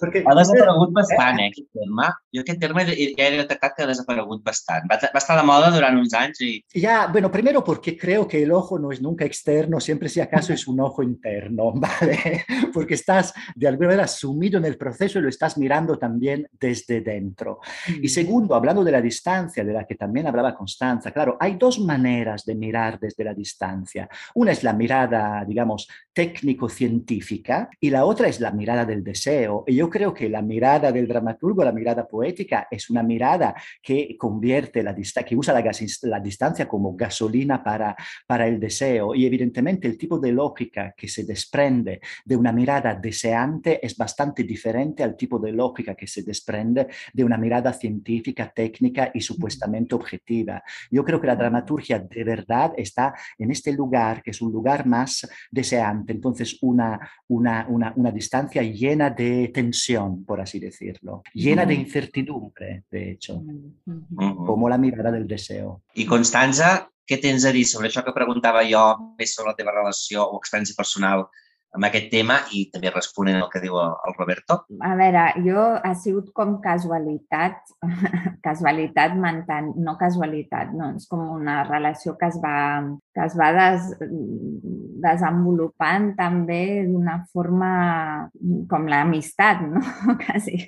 Porque, 0.00 0.22
ha 0.24 0.34
desaparegut 0.34 0.92
bastant, 0.92 1.40
eh, 1.40 1.50
aquest 1.50 1.68
terme. 1.72 2.08
Jo 2.34 2.42
aquest 2.42 2.60
terme 2.60 2.84
ya 3.16 3.28
he 3.28 3.36
detectat 3.36 3.74
que 3.76 3.82
ha 3.82 3.86
desaparegut 3.86 4.42
bastant. 4.44 4.86
Va, 4.90 4.98
va 5.00 5.20
estar 5.20 5.36
de 5.38 5.44
moda 5.46 5.70
durant 5.74 5.98
uns 5.98 6.14
anys 6.14 6.40
y... 6.40 6.64
Ya, 6.74 7.06
bueno, 7.06 7.30
primero 7.30 7.62
porque 7.64 7.96
creo 7.96 8.26
que 8.28 8.42
el 8.42 8.52
ojo 8.52 8.78
no 8.78 8.92
es 8.92 9.00
nunca 9.00 9.24
externo, 9.24 9.80
siempre 9.80 10.08
si 10.08 10.20
acaso 10.20 10.52
es 10.52 10.66
un 10.66 10.80
ojo 10.80 11.02
interno, 11.02 11.72
¿vale? 11.74 12.44
Porque 12.72 12.94
estás 12.94 13.32
de 13.54 13.68
alguna 13.68 13.88
manera 13.88 14.06
sumido 14.06 14.58
en 14.58 14.64
el 14.64 14.76
proceso 14.76 15.18
y 15.18 15.22
lo 15.22 15.28
estás 15.28 15.58
mirando 15.58 15.98
también 15.98 16.46
desde 16.52 17.00
dentro. 17.00 17.60
Y 18.00 18.08
segundo, 18.08 18.54
hablando 18.54 18.84
de 18.84 18.92
la 18.92 19.00
distancia, 19.00 19.64
de 19.64 19.72
la 19.72 19.84
que 19.84 19.94
también 19.94 20.26
hablaba 20.26 20.54
Constanza, 20.54 21.10
claro, 21.10 21.36
hay 21.40 21.56
dos 21.56 21.80
maneras 21.80 22.44
de 22.44 22.54
mirar 22.54 22.98
desde 22.98 23.24
la 23.24 23.34
distancia. 23.34 24.08
Una 24.34 24.52
es 24.52 24.62
la 24.62 24.72
mirada, 24.72 25.44
digamos, 25.46 25.88
técnico-científica 26.16 27.68
y 27.78 27.90
la 27.90 28.06
otra 28.06 28.26
es 28.26 28.40
la 28.40 28.50
mirada 28.50 28.86
del 28.86 29.04
deseo. 29.04 29.64
Y 29.66 29.74
yo 29.74 29.90
creo 29.90 30.14
que 30.14 30.30
la 30.30 30.40
mirada 30.40 30.90
del 30.90 31.06
dramaturgo, 31.06 31.62
la 31.62 31.72
mirada 31.72 32.08
poética, 32.08 32.68
es 32.70 32.88
una 32.88 33.02
mirada 33.02 33.54
que 33.82 34.16
convierte 34.18 34.82
la 34.82 34.94
que 34.94 35.36
usa 35.36 35.52
la, 35.52 35.62
la 36.02 36.20
distancia 36.20 36.66
como 36.66 36.96
gasolina 36.96 37.62
para, 37.62 37.94
para 38.26 38.46
el 38.46 38.58
deseo 38.58 39.14
y 39.14 39.26
evidentemente 39.26 39.86
el 39.86 39.98
tipo 39.98 40.18
de 40.18 40.32
lógica 40.32 40.94
que 40.96 41.06
se 41.06 41.24
desprende 41.24 42.00
de 42.24 42.36
una 42.36 42.50
mirada 42.50 42.94
deseante 42.94 43.84
es 43.84 43.94
bastante 43.94 44.44
diferente 44.44 45.02
al 45.02 45.16
tipo 45.16 45.38
de 45.38 45.52
lógica 45.52 45.94
que 45.94 46.06
se 46.06 46.22
desprende 46.22 46.86
de 47.12 47.24
una 47.24 47.36
mirada 47.36 47.74
científica, 47.74 48.50
técnica 48.54 49.10
y 49.12 49.20
supuestamente 49.20 49.94
objetiva. 49.94 50.62
Yo 50.90 51.04
creo 51.04 51.20
que 51.20 51.26
la 51.26 51.36
dramaturgia 51.36 51.98
de 51.98 52.24
verdad 52.24 52.72
está 52.78 53.14
en 53.36 53.50
este 53.50 53.74
lugar, 53.74 54.22
que 54.22 54.30
es 54.30 54.40
un 54.40 54.50
lugar 54.50 54.86
más 54.86 55.28
deseante, 55.50 56.05
entonces 56.12 56.58
una, 56.62 56.98
una, 57.28 57.66
una, 57.68 57.92
una 57.96 58.10
distancia 58.10 58.62
llena 58.62 59.10
de 59.10 59.48
tensión, 59.54 60.24
por 60.24 60.40
así 60.40 60.58
decirlo, 60.58 61.22
llena 61.34 61.64
de 61.64 61.74
incertidumbre, 61.74 62.84
de 62.90 63.12
hecho, 63.12 63.42
como 64.46 64.68
la 64.68 64.78
mirada 64.78 65.10
del 65.10 65.26
deseo. 65.26 65.82
I 65.94 66.06
Constanza, 66.06 66.90
què 67.06 67.20
tens 67.22 67.46
a 67.46 67.52
dir 67.54 67.64
sobre 67.68 67.88
això 67.88 68.02
que 68.04 68.14
preguntava 68.14 68.64
jo, 68.66 68.82
més 69.18 69.34
sobre 69.36 69.52
la 69.52 69.58
teva 69.58 69.74
relació 69.74 70.24
o 70.26 70.40
experiència 70.40 70.76
personal 70.78 71.28
amb 71.76 71.88
aquest 71.88 72.10
tema 72.12 72.40
i 72.56 72.66
també 72.72 72.90
responent 72.92 73.38
al 73.40 73.50
que 73.52 73.62
diu 73.62 73.78
el 73.80 74.16
Roberto? 74.16 74.62
A 74.80 74.94
veure, 74.98 75.26
jo 75.44 75.66
ha 75.76 75.94
sigut 75.98 76.32
com 76.36 76.56
casualitat, 76.64 77.60
casualitat 78.46 79.16
mental, 79.20 79.72
no 79.76 79.96
casualitat, 80.00 80.72
no, 80.76 80.94
és 80.96 81.08
com 81.10 81.22
una 81.36 81.62
relació 81.68 82.16
que 82.20 82.30
es 82.32 82.40
va, 82.42 82.56
que 83.14 83.26
es 83.28 83.36
va 83.38 83.52
des, 83.56 83.92
desenvolupant 85.02 86.12
també 86.18 86.86
d'una 86.88 87.18
forma 87.32 87.70
com 88.70 88.86
l'amistat, 88.90 89.62
no? 89.66 89.82
Quasi. 90.22 90.58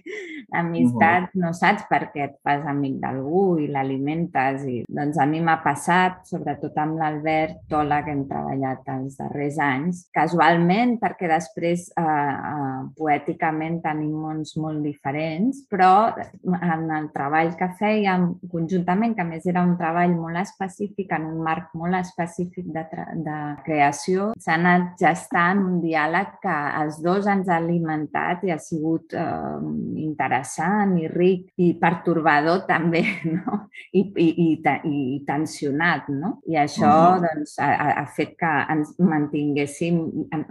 L'amistat, 0.53 1.29
uh 1.29 1.31
-huh. 1.33 1.41
no 1.43 1.53
saps 1.53 1.85
per 1.91 2.11
què 2.13 2.25
et 2.25 2.37
fas 2.43 2.65
amic 2.67 3.01
d'algú 3.03 3.59
i 3.59 3.67
l'alimentes. 3.69 4.65
I, 4.65 4.85
doncs 4.89 5.19
a 5.19 5.27
mi 5.27 5.41
m'ha 5.41 5.59
passat, 5.63 6.25
sobretot 6.25 6.77
amb 6.77 6.99
l'Albert 6.99 7.69
Tola, 7.69 8.03
que 8.05 8.11
hem 8.11 8.25
treballat 8.29 8.81
els 8.89 9.17
darrers 9.17 9.59
anys, 9.59 10.09
casualment, 10.13 10.98
perquè 11.01 11.29
després 11.31 11.89
eh, 11.99 12.05
eh, 12.05 12.81
poèticament 12.99 13.81
tenim 13.85 14.15
mons 14.19 14.55
molt 14.61 14.83
diferents, 14.85 15.65
però 15.71 16.13
en 16.45 16.91
el 16.95 17.09
treball 17.15 17.55
que 17.59 17.71
fèiem 17.79 18.29
conjuntament, 18.53 19.15
que 19.17 19.27
més 19.27 19.47
era 19.49 19.65
un 19.67 19.77
treball 19.81 20.15
molt 20.17 20.41
específic, 20.43 21.13
en 21.17 21.29
un 21.33 21.43
marc 21.45 21.75
molt 21.79 21.99
específic, 21.99 22.69
de, 22.73 22.85
de 23.25 23.39
creació, 23.65 24.33
s'ha 24.39 24.57
anat 24.59 24.95
gestant 25.01 25.63
un 25.65 25.79
diàleg 25.83 26.39
que 26.43 26.57
els 26.83 26.99
dos 27.05 27.29
ens 27.31 27.49
ha 27.49 27.59
alimentat 27.59 28.45
i 28.47 28.53
ha 28.55 28.59
sigut 28.63 29.15
eh, 29.17 29.59
interessant 30.05 30.97
i 31.01 31.09
ric 31.13 31.53
i 31.65 31.73
pertorbador 31.81 32.65
també, 32.69 33.05
no? 33.37 33.63
I, 33.93 34.03
i, 34.05 34.29
i, 34.29 34.49
i 34.89 34.97
tensionat, 35.29 36.09
no? 36.13 36.39
I 36.49 36.59
això 36.65 36.89
uh 36.89 37.17
-huh. 37.17 37.23
doncs, 37.27 37.59
ha, 37.59 37.71
ha 38.03 38.07
fet 38.17 38.37
que 38.39 38.53
ens 38.73 38.95
mantinguéssim, 38.99 40.01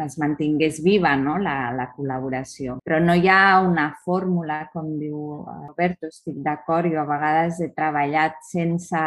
es 0.05 0.17
mantingués 0.27 0.83
viva 0.85 1.15
no? 1.17 1.37
la, 1.41 1.71
la 1.73 1.87
col·laboració. 1.95 2.77
Però 2.85 2.99
no 3.01 3.15
hi 3.17 3.31
ha 3.31 3.61
una 3.63 3.89
fórmula, 4.05 4.65
com 4.73 4.93
diu 4.99 5.47
Alberto, 5.55 6.11
estic 6.11 6.37
d'acord, 6.45 6.91
jo 6.91 7.01
a 7.01 7.09
vegades 7.09 7.63
he 7.63 7.71
treballat 7.73 8.37
sense 8.51 9.01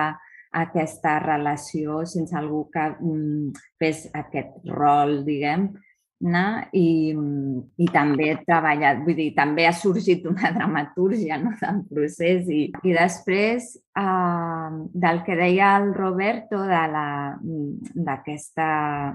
aquesta 0.51 1.19
relació 1.23 2.01
sense 2.11 2.35
algú 2.37 2.65
que 2.75 2.89
mm, 2.99 3.53
fes 3.79 4.09
aquest 4.19 4.57
rol, 4.67 5.21
diguem, 5.27 5.69
no? 6.21 6.45
I, 6.77 7.15
i 7.81 7.87
també 7.95 8.31
he 8.33 8.39
treballat, 8.45 9.05
vull 9.07 9.17
dir, 9.17 9.31
també 9.37 9.67
ha 9.69 9.75
sorgit 9.77 10.27
una 10.29 10.51
dramatúrgia 10.57 11.39
no? 11.41 11.55
del 11.61 11.85
procés 11.89 12.51
i, 12.51 12.67
i 12.85 12.97
després 12.97 13.73
uh, 14.01 14.89
del 14.93 15.23
que 15.25 15.37
deia 15.37 15.77
el 15.79 15.95
Roberto, 15.95 16.57
d'aquesta 17.95 18.69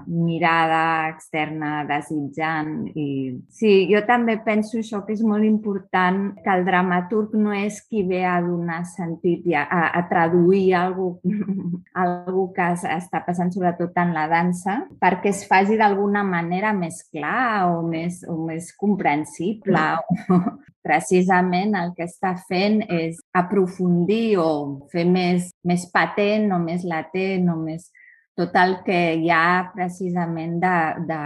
mirada 0.06 1.08
externa 1.10 1.84
desitjant. 1.88 2.86
I 2.94 3.36
sí, 3.50 3.88
jo 3.90 4.00
també 4.06 4.38
penso 4.44 4.78
això 4.78 5.02
que 5.06 5.12
és 5.16 5.22
molt 5.26 5.44
important, 5.46 6.34
que 6.42 6.52
el 6.54 6.64
dramaturg 6.68 7.34
no 7.38 7.52
és 7.56 7.80
qui 7.88 8.04
ve 8.06 8.24
a 8.26 8.40
donar 8.44 8.84
sentit 8.88 9.46
i 9.50 9.54
a, 9.58 9.64
a, 9.66 9.90
a 9.98 10.02
traduir 10.10 10.74
algo, 10.78 11.20
algo 12.04 12.52
que 12.54 12.70
està 12.96 13.24
passant 13.26 13.50
sobretot 13.54 13.96
en 14.02 14.14
la 14.14 14.26
dansa, 14.30 14.86
perquè 15.02 15.28
es 15.34 15.46
faci 15.48 15.76
d'alguna 15.80 16.22
manera 16.26 16.72
més 16.76 17.02
clar 17.10 17.66
o 17.72 17.82
més, 17.86 18.22
o 18.28 18.36
més 18.46 18.72
comprensible. 18.78 19.84
O, 20.30 20.40
precisament 20.86 21.74
el 21.78 21.92
que 21.98 22.06
està 22.06 22.36
fent 22.46 22.80
és 22.86 23.18
aprofundir 23.34 24.38
o 24.38 24.48
fer 24.92 25.04
més, 25.10 25.50
més 25.66 25.88
patent 25.92 26.48
o 26.54 26.62
més 26.62 26.86
latent 26.86 27.50
o 27.52 27.58
més 27.60 27.90
tot 28.36 28.56
el 28.60 28.78
que 28.86 29.00
hi 29.16 29.30
ha 29.32 29.72
precisament 29.74 30.58
de, 30.62 30.78
de, 31.08 31.20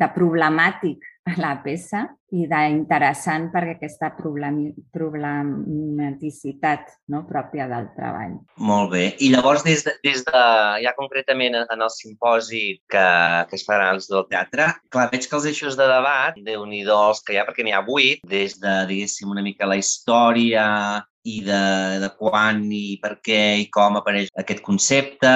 de 0.00 0.08
problemàtic 0.14 1.11
a 1.28 1.30
la 1.44 1.52
peça 1.62 2.00
i 2.32 2.46
d'interessant 2.48 3.50
perquè 3.52 3.76
aquesta 3.76 4.08
problematicitat 4.16 6.88
no, 7.12 7.28
pròpia 7.28 7.68
del 7.70 7.86
treball. 7.96 8.34
Molt 8.56 8.90
bé. 8.94 9.04
I 9.20 9.28
llavors, 9.34 9.62
des 9.66 9.80
de, 9.86 9.92
des 10.06 10.18
de 10.24 10.42
ja 10.82 10.92
concretament 10.96 11.54
en 11.60 11.78
el 11.78 11.90
simposi 11.92 12.80
que, 12.90 13.08
que 13.50 13.56
es 13.58 13.66
farà 13.68 13.86
als 13.92 14.06
del 14.10 14.24
teatre, 14.32 14.64
clar, 14.88 15.10
veig 15.12 15.24
que 15.28 15.36
els 15.38 15.48
eixos 15.52 15.74
de 15.78 15.86
debat, 15.90 16.32
de 16.40 16.54
nhi 16.72 16.80
els 16.88 17.18
que 17.22 17.32
hi 17.34 17.38
ha, 17.38 17.46
perquè 17.48 17.62
n'hi 17.66 17.76
ha 17.76 17.86
vuit, 17.86 18.18
des 18.28 18.52
de, 18.62 18.74
diguéssim, 18.88 19.30
una 19.30 19.44
mica 19.44 19.66
la 19.68 19.80
història, 19.80 20.64
i 21.24 21.40
de, 21.46 21.62
de 22.02 22.08
quan 22.18 22.64
i 22.74 22.98
per 23.02 23.14
què 23.22 23.40
i 23.62 23.68
com 23.74 23.98
apareix 23.98 24.30
aquest 24.38 24.62
concepte, 24.66 25.30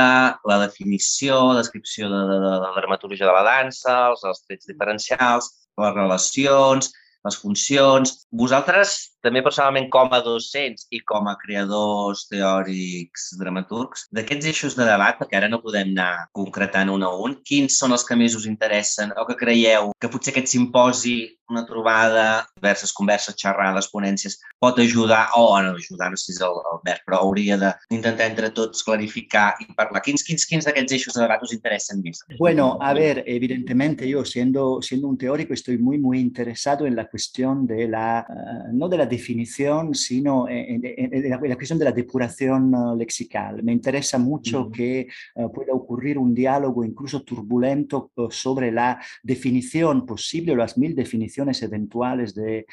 la 0.51 0.59
definició, 0.63 1.55
descripció 1.59 2.11
de, 2.11 2.23
de, 2.31 2.39
de 2.43 2.55
la 2.65 2.73
dramaturgia 2.79 3.29
de 3.29 3.35
la 3.37 3.45
dansa, 3.47 3.97
els, 4.11 4.25
els 4.27 4.43
trets 4.47 4.71
diferencials, 4.71 5.53
les 5.79 5.95
relacions, 5.95 6.91
les 7.27 7.39
funcions. 7.43 8.15
Vosaltres 8.43 8.97
també 9.27 9.43
personalment 9.45 9.89
com 9.93 10.13
a 10.15 10.23
docents 10.25 10.87
i 10.95 11.03
com 11.07 11.27
a 11.31 11.37
creadors 11.43 12.27
teòrics 12.31 13.33
dramaturgs, 13.41 14.07
d'aquests 14.15 14.51
eixos 14.53 14.79
de 14.79 14.87
debat, 14.89 15.19
perquè 15.19 15.41
ara 15.41 15.51
no 15.51 15.63
podem 15.65 15.93
anar 15.95 16.29
concretant 16.37 16.93
un 16.93 17.05
a 17.07 17.13
un, 17.27 17.39
quins 17.47 17.79
són 17.81 17.97
els 17.97 18.07
que 18.07 18.19
més 18.19 18.39
us 18.39 18.47
interessen 18.51 19.15
o 19.17 19.27
que 19.29 19.39
creieu 19.39 19.93
que 20.01 20.11
potser 20.13 20.33
aquest 20.33 20.55
simposi, 20.55 21.19
una 21.49 21.65
trobada, 21.67 22.47
diverses 22.57 22.93
converses, 22.93 23.37
xerrades, 23.39 23.89
ponències, 23.93 24.39
pot 24.63 24.79
ajudar, 24.83 25.29
o 25.39 25.47
no 25.63 25.77
ajudar, 25.77 26.11
no 26.11 26.19
sé 26.19 26.33
si 26.33 26.35
és 26.35 26.41
el, 26.43 26.59
el 26.73 26.81
verb, 26.87 27.05
però 27.07 27.21
hauria 27.23 27.59
d'intentar 27.61 28.27
entre 28.31 28.51
tots 28.55 28.83
clarificar 28.87 29.53
i 29.63 29.69
parlar. 29.79 30.03
Quins, 30.05 30.25
quins, 30.27 30.47
quins 30.49 30.67
d'aquests 30.67 30.97
eixos 30.99 31.17
de 31.17 31.23
debat 31.23 31.43
us 31.47 31.55
interessen 31.55 32.03
més? 32.03 32.25
Bueno, 32.39 32.79
a 32.83 32.93
ver, 32.95 33.23
evidentemente 33.27 34.09
yo 34.09 34.25
siendo, 34.25 34.83
siendo 34.83 35.09
un 35.09 35.19
teórico 35.19 35.55
estoy 35.55 35.79
muy, 35.79 35.99
muy 35.99 36.19
interesado 36.19 36.87
en 36.87 36.97
la 36.97 37.07
cuestión 37.07 37.67
de 37.67 37.89
la, 37.89 38.27
uh, 38.29 38.73
no 38.77 38.89
de 38.89 38.99
la 38.99 39.07
definición, 39.17 39.95
sino 39.95 40.49
en, 40.49 40.85
en, 40.85 41.15
en, 41.15 41.31
la, 41.31 41.57
cuestión 41.57 41.79
de 41.79 41.85
la 41.85 41.93
depuración 41.93 42.75
uh, 42.75 42.97
lexical. 42.97 43.63
Me 43.63 43.73
interesa 43.73 44.19
mucho 44.19 44.71
que 44.71 45.09
uh, 45.35 45.51
pueda 45.53 45.73
ocurrir 45.73 46.19
un 46.19 46.35
diálogo 46.35 46.85
incluso 46.85 47.23
turbulento 47.23 48.11
sobre 48.31 48.71
la 48.71 49.01
definición 49.23 50.07
posible 50.07 50.53
o 50.53 50.57
las 50.57 50.77
mil 50.79 50.95
definiciones 50.95 51.63
eventuales 51.63 52.35
de 52.35 52.67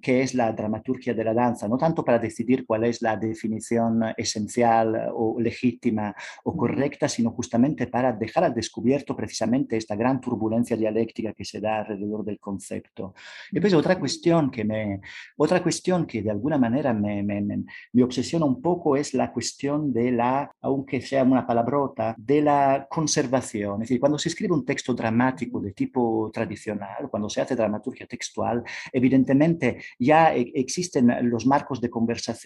qué 0.00 0.22
es 0.22 0.34
la 0.34 0.52
dramaturgia 0.52 1.14
de 1.14 1.24
la 1.24 1.34
danza, 1.34 1.68
no 1.68 1.76
tanto 1.76 2.04
para 2.04 2.18
decidir 2.18 2.64
cuál 2.66 2.84
es 2.84 3.02
la 3.02 3.16
definición 3.16 4.02
esencial 4.16 5.10
o 5.14 5.40
legítima 5.40 6.14
o 6.44 6.56
correcta, 6.56 7.08
sino 7.08 7.30
justamente 7.30 7.86
para 7.86 8.12
dejar 8.12 8.44
al 8.44 8.54
descubierto 8.54 9.14
precisamente 9.16 9.76
esta 9.76 9.96
gran 9.96 10.20
turbulencia 10.20 10.76
dialéctica 10.76 11.32
que 11.32 11.44
se 11.44 11.60
da 11.60 11.80
alrededor 11.80 12.24
del 12.24 12.38
concepto. 12.38 13.14
Y 13.50 13.60
pues 13.60 13.74
otra 13.74 13.98
cuestión 13.98 14.50
que 14.50 14.64
me, 14.64 15.00
otra 15.36 15.62
cuestión 15.62 15.81
cuestión 15.82 16.06
que 16.06 16.22
de 16.22 16.30
alguna 16.30 16.58
manera 16.58 16.92
me, 16.92 17.24
me, 17.24 17.40
me, 17.40 18.04
obsesiona 18.04 18.46
un 18.46 18.62
poco 18.62 18.96
es 18.96 19.14
la 19.14 19.32
cuestión 19.32 19.92
de 19.92 20.12
la, 20.12 20.48
aunque 20.60 21.00
sea 21.00 21.24
una 21.24 21.44
palabrota, 21.44 22.14
de 22.16 22.40
la 22.40 22.86
conservación. 22.88 23.82
Es 23.82 23.88
decir, 23.88 23.98
cuando 23.98 24.16
se 24.16 24.28
escribe 24.28 24.54
un 24.54 24.64
texto 24.64 24.94
dramático 24.94 25.60
de 25.60 25.72
tipo 25.72 26.30
tradicional, 26.32 27.10
cuando 27.10 27.28
se 27.28 27.40
hace 27.40 27.56
dramaturgia 27.56 28.06
textual, 28.06 28.62
evidentemente 28.92 29.82
ya 29.98 30.32
e, 30.32 30.52
existen 30.54 31.12
los 31.28 31.46
marcos 31.46 31.80
de, 31.80 31.90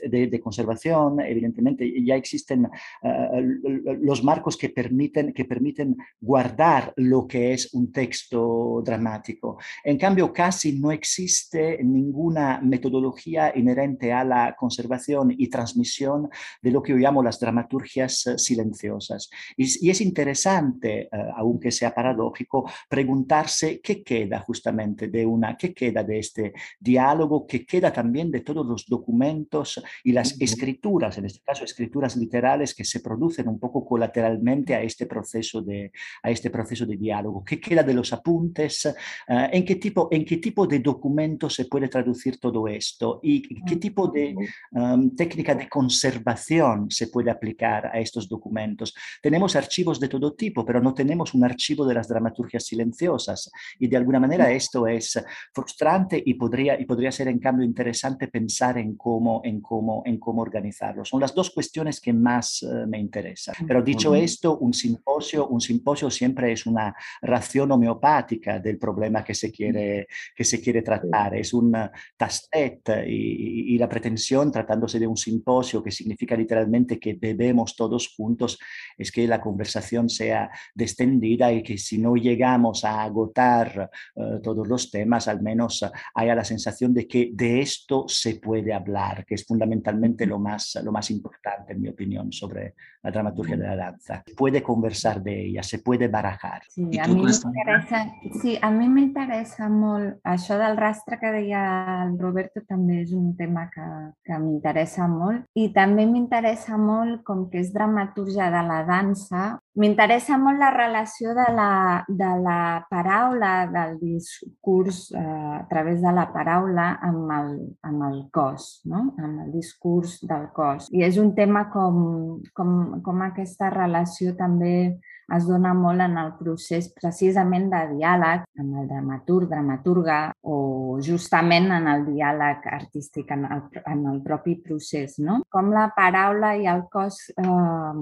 de, 0.08 0.26
de 0.28 0.40
conservación, 0.40 1.20
evidentemente 1.20 1.92
ya 2.02 2.16
existen 2.16 2.64
uh, 2.64 4.00
los 4.00 4.24
marcos 4.24 4.56
que 4.56 4.70
permiten, 4.70 5.34
que 5.34 5.44
permiten 5.44 5.94
guardar 6.18 6.94
lo 6.96 7.26
que 7.26 7.52
es 7.52 7.74
un 7.74 7.92
texto 7.92 8.80
dramático. 8.82 9.58
En 9.84 9.98
cambio, 9.98 10.32
casi 10.32 10.78
no 10.78 10.90
existe 10.90 11.84
ninguna 11.84 12.60
metodología 12.62 13.15
inherente 13.54 14.12
a 14.12 14.24
la 14.24 14.54
conservación 14.56 15.34
y 15.36 15.48
transmisión 15.48 16.28
de 16.62 16.70
lo 16.70 16.82
que 16.82 16.92
yo 16.92 16.98
llamo 16.98 17.22
las 17.22 17.38
dramaturgias 17.40 18.26
eh, 18.26 18.38
silenciosas. 18.38 19.30
Y, 19.56 19.86
y 19.86 19.90
es 19.90 20.00
interesante, 20.00 21.02
eh, 21.02 21.08
aunque 21.36 21.70
sea 21.70 21.94
paradójico, 21.94 22.70
preguntarse 22.88 23.80
qué 23.80 24.02
queda 24.02 24.40
justamente 24.40 25.08
de 25.08 25.24
una, 25.26 25.56
qué 25.56 25.72
queda 25.72 26.02
de 26.02 26.18
este 26.18 26.52
diálogo, 26.78 27.46
qué 27.46 27.64
queda 27.64 27.92
también 27.92 28.30
de 28.30 28.40
todos 28.40 28.66
los 28.66 28.86
documentos 28.86 29.82
y 30.04 30.12
las 30.12 30.40
escrituras, 30.40 31.18
en 31.18 31.26
este 31.26 31.40
caso 31.44 31.64
escrituras 31.64 32.16
literales 32.16 32.74
que 32.74 32.84
se 32.84 33.00
producen 33.00 33.48
un 33.48 33.58
poco 33.58 33.84
colateralmente 33.84 34.74
a 34.74 34.82
este 34.82 35.06
proceso 35.06 35.62
de, 35.62 35.92
a 36.22 36.30
este 36.30 36.50
proceso 36.50 36.86
de 36.86 36.96
diálogo. 36.96 37.44
¿Qué 37.44 37.60
queda 37.60 37.82
de 37.82 37.94
los 37.94 38.12
apuntes? 38.12 38.86
Uh, 39.28 39.48
¿en, 39.52 39.64
qué 39.64 39.76
tipo, 39.76 40.08
¿En 40.10 40.24
qué 40.24 40.38
tipo 40.38 40.66
de 40.66 40.78
documento 40.80 41.48
se 41.50 41.66
puede 41.66 41.88
traducir 41.88 42.38
todo 42.38 42.66
esto? 42.68 43.05
Y 43.22 43.62
qué 43.64 43.76
tipo 43.76 44.08
de 44.08 44.34
um, 44.72 45.14
técnica 45.14 45.54
de 45.54 45.68
conservación 45.68 46.90
se 46.90 47.08
puede 47.08 47.30
aplicar 47.30 47.86
a 47.86 47.98
estos 47.98 48.28
documentos. 48.28 48.94
Tenemos 49.22 49.56
archivos 49.56 49.98
de 50.00 50.08
todo 50.08 50.34
tipo, 50.34 50.64
pero 50.64 50.80
no 50.80 50.94
tenemos 50.94 51.34
un 51.34 51.44
archivo 51.44 51.86
de 51.86 51.94
las 51.94 52.08
dramaturgias 52.08 52.64
silenciosas 52.64 53.50
y 53.78 53.88
de 53.88 53.96
alguna 53.96 54.20
manera 54.20 54.50
esto 54.50 54.86
es 54.86 55.22
frustrante 55.52 56.22
y 56.24 56.34
podría, 56.34 56.80
y 56.80 56.84
podría 56.84 57.12
ser 57.12 57.28
en 57.28 57.38
cambio 57.38 57.64
interesante 57.64 58.28
pensar 58.28 58.78
en 58.78 58.96
cómo, 58.96 59.40
en 59.44 59.60
cómo, 59.60 60.02
en 60.04 60.18
cómo 60.18 60.42
organizarlo. 60.42 61.04
Son 61.04 61.20
las 61.20 61.34
dos 61.34 61.50
cuestiones 61.50 62.00
que 62.00 62.12
más 62.12 62.62
uh, 62.62 62.86
me 62.86 62.98
interesan. 62.98 63.54
Pero 63.66 63.82
dicho 63.82 64.14
esto, 64.14 64.58
un 64.58 64.72
simposio, 64.72 65.48
un 65.48 65.60
simposio 65.60 66.10
siempre 66.10 66.52
es 66.52 66.66
una 66.66 66.94
ración 67.22 67.70
homeopática 67.72 68.58
del 68.58 68.78
problema 68.78 69.24
que 69.24 69.34
se 69.34 69.50
quiere, 69.50 70.06
que 70.34 70.44
se 70.44 70.60
quiere 70.60 70.82
tratar. 70.82 71.34
Es 71.34 71.52
un 71.52 71.76
tastet 72.16 72.88
y, 73.06 73.76
la 73.76 73.88
pretensión, 73.88 74.50
tratándose 74.50 74.98
de 74.98 75.06
un 75.06 75.16
simposio 75.16 75.82
que 75.82 75.90
significa 75.90 76.34
literalmente 76.34 76.98
que 76.98 77.12
bebemos 77.14 77.76
todos 77.76 78.14
juntos, 78.16 78.58
es 78.96 79.12
que 79.12 79.26
la 79.26 79.40
conversación 79.40 80.08
sea 80.08 80.50
descendida 80.74 81.52
y 81.52 81.62
que 81.62 81.76
si 81.76 81.98
no 81.98 82.16
llegamos 82.16 82.84
a 82.84 83.02
agotar 83.02 83.90
uh, 84.14 84.40
todos 84.40 84.66
los 84.66 84.90
temas, 84.90 85.28
al 85.28 85.42
menos 85.42 85.84
haya 86.14 86.34
la 86.34 86.44
sensación 86.44 86.94
de 86.94 87.06
que 87.06 87.30
de 87.34 87.60
esto 87.60 88.06
se 88.08 88.36
puede 88.36 88.72
hablar, 88.72 89.26
que 89.26 89.34
es 89.34 89.44
fundamentalmente 89.44 90.24
lo 90.24 90.38
más, 90.38 90.78
lo 90.82 90.92
más 90.92 91.10
importante, 91.10 91.74
en 91.74 91.82
mi 91.82 91.88
opinión, 91.88 92.32
sobre 92.32 92.74
la 93.02 93.10
dramaturgia 93.10 93.56
de 93.56 93.66
la 93.66 93.76
danza. 93.76 94.22
Se 94.26 94.34
puede 94.34 94.62
conversar 94.62 95.22
de 95.22 95.46
ella, 95.46 95.62
se 95.62 95.80
puede 95.80 96.08
barajar. 96.08 96.62
Sí, 96.68 96.98
a 96.98 97.06
mi 97.06 97.22
m'interessa 97.22 98.06
sí, 98.40 98.58
a 98.62 98.70
mi 98.70 98.88
m'interessa 98.88 99.68
molt 99.68 100.20
això 100.24 100.58
del 100.60 100.76
rastre 100.78 101.18
que 101.20 101.32
deia 101.34 101.62
el 102.06 102.16
Roberto 102.18 102.62
també 102.66 102.85
és 102.90 103.12
un 103.16 103.34
tema 103.36 103.66
que, 103.72 103.86
que 104.26 104.38
m'interessa 104.40 105.06
molt. 105.10 105.46
I 105.58 105.70
també 105.74 106.06
m'interessa 106.08 106.78
molt, 106.80 107.22
com 107.26 107.46
que 107.50 107.60
és 107.62 107.72
dramaturgia 107.74 108.50
de 108.54 108.62
la 108.66 108.82
dansa, 108.88 109.56
m'interessa 109.76 110.38
molt 110.40 110.60
la 110.60 110.70
relació 110.72 111.34
de 111.36 111.46
la, 111.52 111.70
de 112.08 112.30
la 112.44 112.60
paraula, 112.90 113.66
del 113.72 113.98
discurs 114.00 115.10
eh, 115.12 115.20
a 115.60 115.64
través 115.70 116.00
de 116.02 116.12
la 116.16 116.28
paraula 116.32 116.86
amb 117.04 117.34
el, 117.38 117.50
amb 117.84 118.06
el 118.08 118.22
cos, 118.32 118.80
no? 118.88 119.10
amb 119.18 119.44
el 119.44 119.52
discurs 119.52 120.18
del 120.24 120.48
cos. 120.56 120.88
I 120.92 121.04
és 121.06 121.20
un 121.20 121.34
tema 121.36 121.66
com, 121.72 122.40
com, 122.56 122.72
com 123.04 123.26
aquesta 123.28 123.70
relació 123.74 124.36
també 124.38 124.96
es 125.34 125.46
dona 125.48 125.72
molt 125.74 126.02
en 126.04 126.16
el 126.20 126.32
procés 126.38 126.88
precisament 126.94 127.66
de 127.72 127.80
diàleg 127.96 128.44
amb 128.60 128.78
el 128.80 128.86
dramaturg, 128.90 129.48
dramaturga 129.50 130.18
o 130.46 130.58
justament 131.02 131.70
en 131.74 131.88
el 131.90 132.04
diàleg 132.06 132.68
artístic, 132.70 133.32
en 133.34 133.46
el, 133.50 133.64
en 133.82 134.04
el 134.12 134.20
propi 134.22 134.56
procés. 134.62 135.18
No? 135.18 135.40
Com 135.50 135.72
la 135.74 135.88
paraula 135.96 136.54
i 136.56 136.68
el 136.70 136.84
cos 136.92 137.18
eh, 137.34 137.96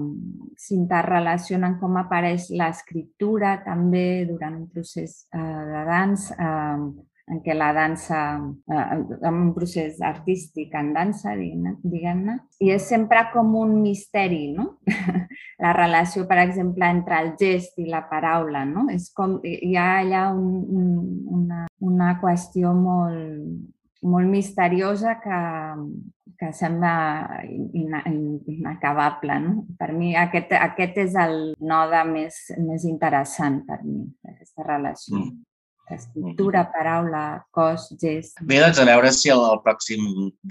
s'interrelacionen, 0.67 1.79
com 1.81 1.97
apareix 2.01 2.51
l'escriptura 2.53 3.57
també 3.65 4.25
durant 4.29 4.61
un 4.61 4.69
procés 4.69 5.23
eh, 5.33 5.41
de 5.73 5.83
dans, 5.89 6.29
eh, 6.37 7.11
en 7.27 7.39
què 7.41 7.55
la 7.57 7.71
dansa, 7.73 8.19
eh, 8.69 8.97
en 9.25 9.33
un 9.33 9.53
procés 9.55 10.01
artístic 10.01 10.73
en 10.77 10.91
dansa, 10.93 11.33
diguem-ne, 11.35 12.37
i 12.61 12.69
és 12.75 12.85
sempre 12.85 13.23
com 13.33 13.55
un 13.57 13.79
misteri, 13.81 14.51
no? 14.53 14.67
la 15.65 15.73
relació, 15.73 16.27
per 16.29 16.37
exemple, 16.43 16.85
entre 16.85 17.21
el 17.23 17.31
gest 17.39 17.79
i 17.81 17.87
la 17.89 18.03
paraula, 18.09 18.65
no? 18.69 18.85
És 18.93 19.09
com, 19.15 19.39
hi 19.43 19.73
ha 19.73 19.87
allà 20.03 20.27
un, 20.35 20.51
un, 20.81 20.91
una, 21.39 21.63
una 21.81 22.11
qüestió 22.21 22.75
molt, 22.77 23.41
molt 24.05 24.29
misteriosa 24.29 25.17
que, 25.23 25.41
que 26.37 26.51
sembla 26.53 26.93
ina, 27.73 28.03
inacabable. 28.05 29.39
No? 29.41 29.55
Per 29.79 29.89
mi 29.97 30.13
aquest, 30.19 30.53
aquest 30.61 31.01
és 31.07 31.17
el 31.25 31.35
node 31.57 32.05
més, 32.11 32.37
més 32.61 32.85
interessant 32.85 33.63
per 33.65 33.81
mi, 33.81 34.05
aquesta 34.29 34.69
relació. 34.69 35.17
Mm 35.23 35.43
escriptura, 35.89 36.65
paraula, 36.73 37.45
cos, 37.53 37.89
gest. 38.01 38.39
Bé, 38.41 38.59
doncs 38.63 38.79
a 38.81 38.87
veure 38.89 39.11
si 39.13 39.31
el, 39.33 39.43
el 39.45 39.59
pròxim 39.65 40.05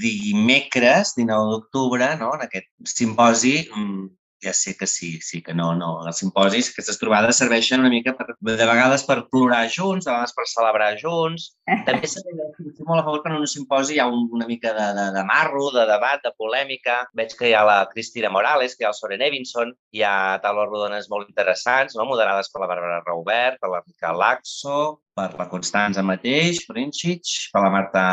dimecres, 0.04 1.14
19 1.18 1.54
d'octubre, 1.54 2.10
no, 2.20 2.34
en 2.38 2.44
aquest 2.46 2.70
simposi, 2.96 3.56
mm, 3.70 4.06
ja 4.44 4.52
sé 4.52 4.76
que 4.76 4.86
sí, 4.86 5.18
sí 5.22 5.42
que 5.42 5.54
no, 5.56 5.72
no. 5.74 5.90
Els 6.06 6.20
simposis, 6.20 6.70
aquestes 6.70 7.00
trobades 7.00 7.40
serveixen 7.40 7.82
una 7.82 7.92
mica 7.92 8.14
per, 8.18 8.36
de 8.36 8.54
vegades 8.60 9.06
per 9.08 9.22
plorar 9.32 9.64
junts, 9.72 10.04
de 10.04 10.12
vegades 10.12 10.36
per 10.36 10.46
celebrar 10.52 10.90
junts. 11.00 11.54
També 11.88 12.10
s'ha 12.10 12.22
molt 12.58 13.00
a 13.00 13.04
favor 13.04 13.22
que 13.22 13.30
en 13.32 13.36
un 13.40 13.48
simposi 13.50 13.96
hi 13.96 14.00
ha 14.02 14.06
un, 14.10 14.26
una 14.32 14.46
mica 14.46 14.72
de, 14.76 14.86
de, 14.96 15.06
de 15.16 15.24
marro, 15.28 15.70
de 15.74 15.84
debat, 15.88 16.22
de 16.24 16.32
polèmica. 16.38 16.96
Veig 17.16 17.34
que 17.38 17.48
hi 17.50 17.54
ha 17.56 17.62
la 17.66 17.78
Cristina 17.92 18.30
Morales, 18.30 18.76
que 18.76 18.84
hi 18.84 18.88
ha 18.88 18.92
el 18.92 18.98
Soren 18.98 19.24
Evinson, 19.26 19.72
hi 19.94 20.04
ha 20.06 20.14
taules 20.44 20.70
rodones 20.70 21.08
molt 21.12 21.30
interessants, 21.30 21.96
no? 21.98 22.06
moderades 22.10 22.52
per 22.52 22.62
la 22.62 22.70
Bàrbara 22.70 23.00
Raubert, 23.06 23.60
per 23.62 23.72
la 23.72 23.82
Rica 23.84 24.12
Laxo, 24.16 24.78
per 25.14 25.30
la 25.38 25.48
Constanza 25.50 26.02
mateix, 26.02 26.64
Princhich, 26.66 27.50
per 27.54 27.62
la 27.62 27.72
Marta 27.74 28.04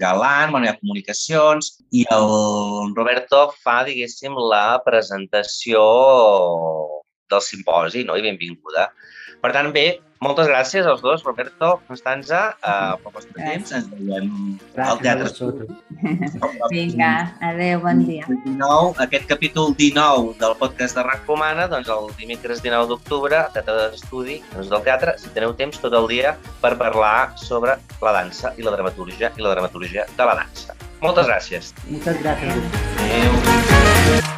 Galant, 0.00 0.52
bueno, 0.54 0.66
hi 0.66 0.72
ha 0.72 0.78
comunicacions, 0.80 1.74
i 1.92 2.06
el 2.16 2.94
Roberto 2.96 3.48
fa, 3.62 3.82
diguéssim, 3.88 4.38
la 4.52 4.80
presentació 4.84 5.82
del 7.32 7.44
simposi, 7.44 8.04
no? 8.08 8.16
i 8.16 8.24
benvinguda. 8.24 8.88
Per 9.42 9.50
tant, 9.50 9.72
bé, 9.74 9.98
moltes 10.22 10.46
gràcies 10.46 10.86
als 10.86 11.00
dos, 11.02 11.24
Roberto, 11.26 11.72
Constanza, 11.88 12.52
uh, 12.62 12.94
pel 13.02 13.14
vostre 13.16 13.34
temps. 13.40 13.72
Ens 13.74 13.88
veiem 13.90 14.28
al 14.78 15.00
Teatre 15.02 15.32
Vinga, 16.70 17.10
adeu, 17.42 17.80
bon 17.82 18.04
dia. 18.06 18.28
19, 18.30 18.94
aquest 19.02 19.26
capítol 19.26 19.74
19 19.80 20.36
del 20.38 20.54
podcast 20.60 20.94
de 20.94 21.02
RAC 21.08 21.26
Comana, 21.26 21.66
doncs 21.72 21.90
el 21.90 22.06
dimecres 22.20 22.62
19 22.62 22.86
d'octubre, 22.92 23.42
Teatre 23.56 23.74
d'Estudi, 23.80 24.38
doncs 24.54 24.70
del 24.70 24.86
teatre, 24.86 25.16
si 25.18 25.34
teniu 25.34 25.56
temps 25.58 25.82
tot 25.82 25.96
el 25.98 26.06
dia 26.12 26.36
per 26.62 26.76
parlar 26.78 27.32
sobre 27.42 27.74
la 27.98 28.14
dansa 28.20 28.54
i 28.54 28.62
la 28.62 28.76
dramatúrgia 28.76 29.34
i 29.34 29.42
la 29.42 29.56
dramatúrgia 29.56 30.06
de 30.06 30.28
la 30.30 30.38
dansa. 30.38 30.78
Moltes 31.02 31.26
gràcies. 31.26 31.74
Moltes 31.90 32.22
gràcies. 32.22 32.62
Adéu. 33.08 34.30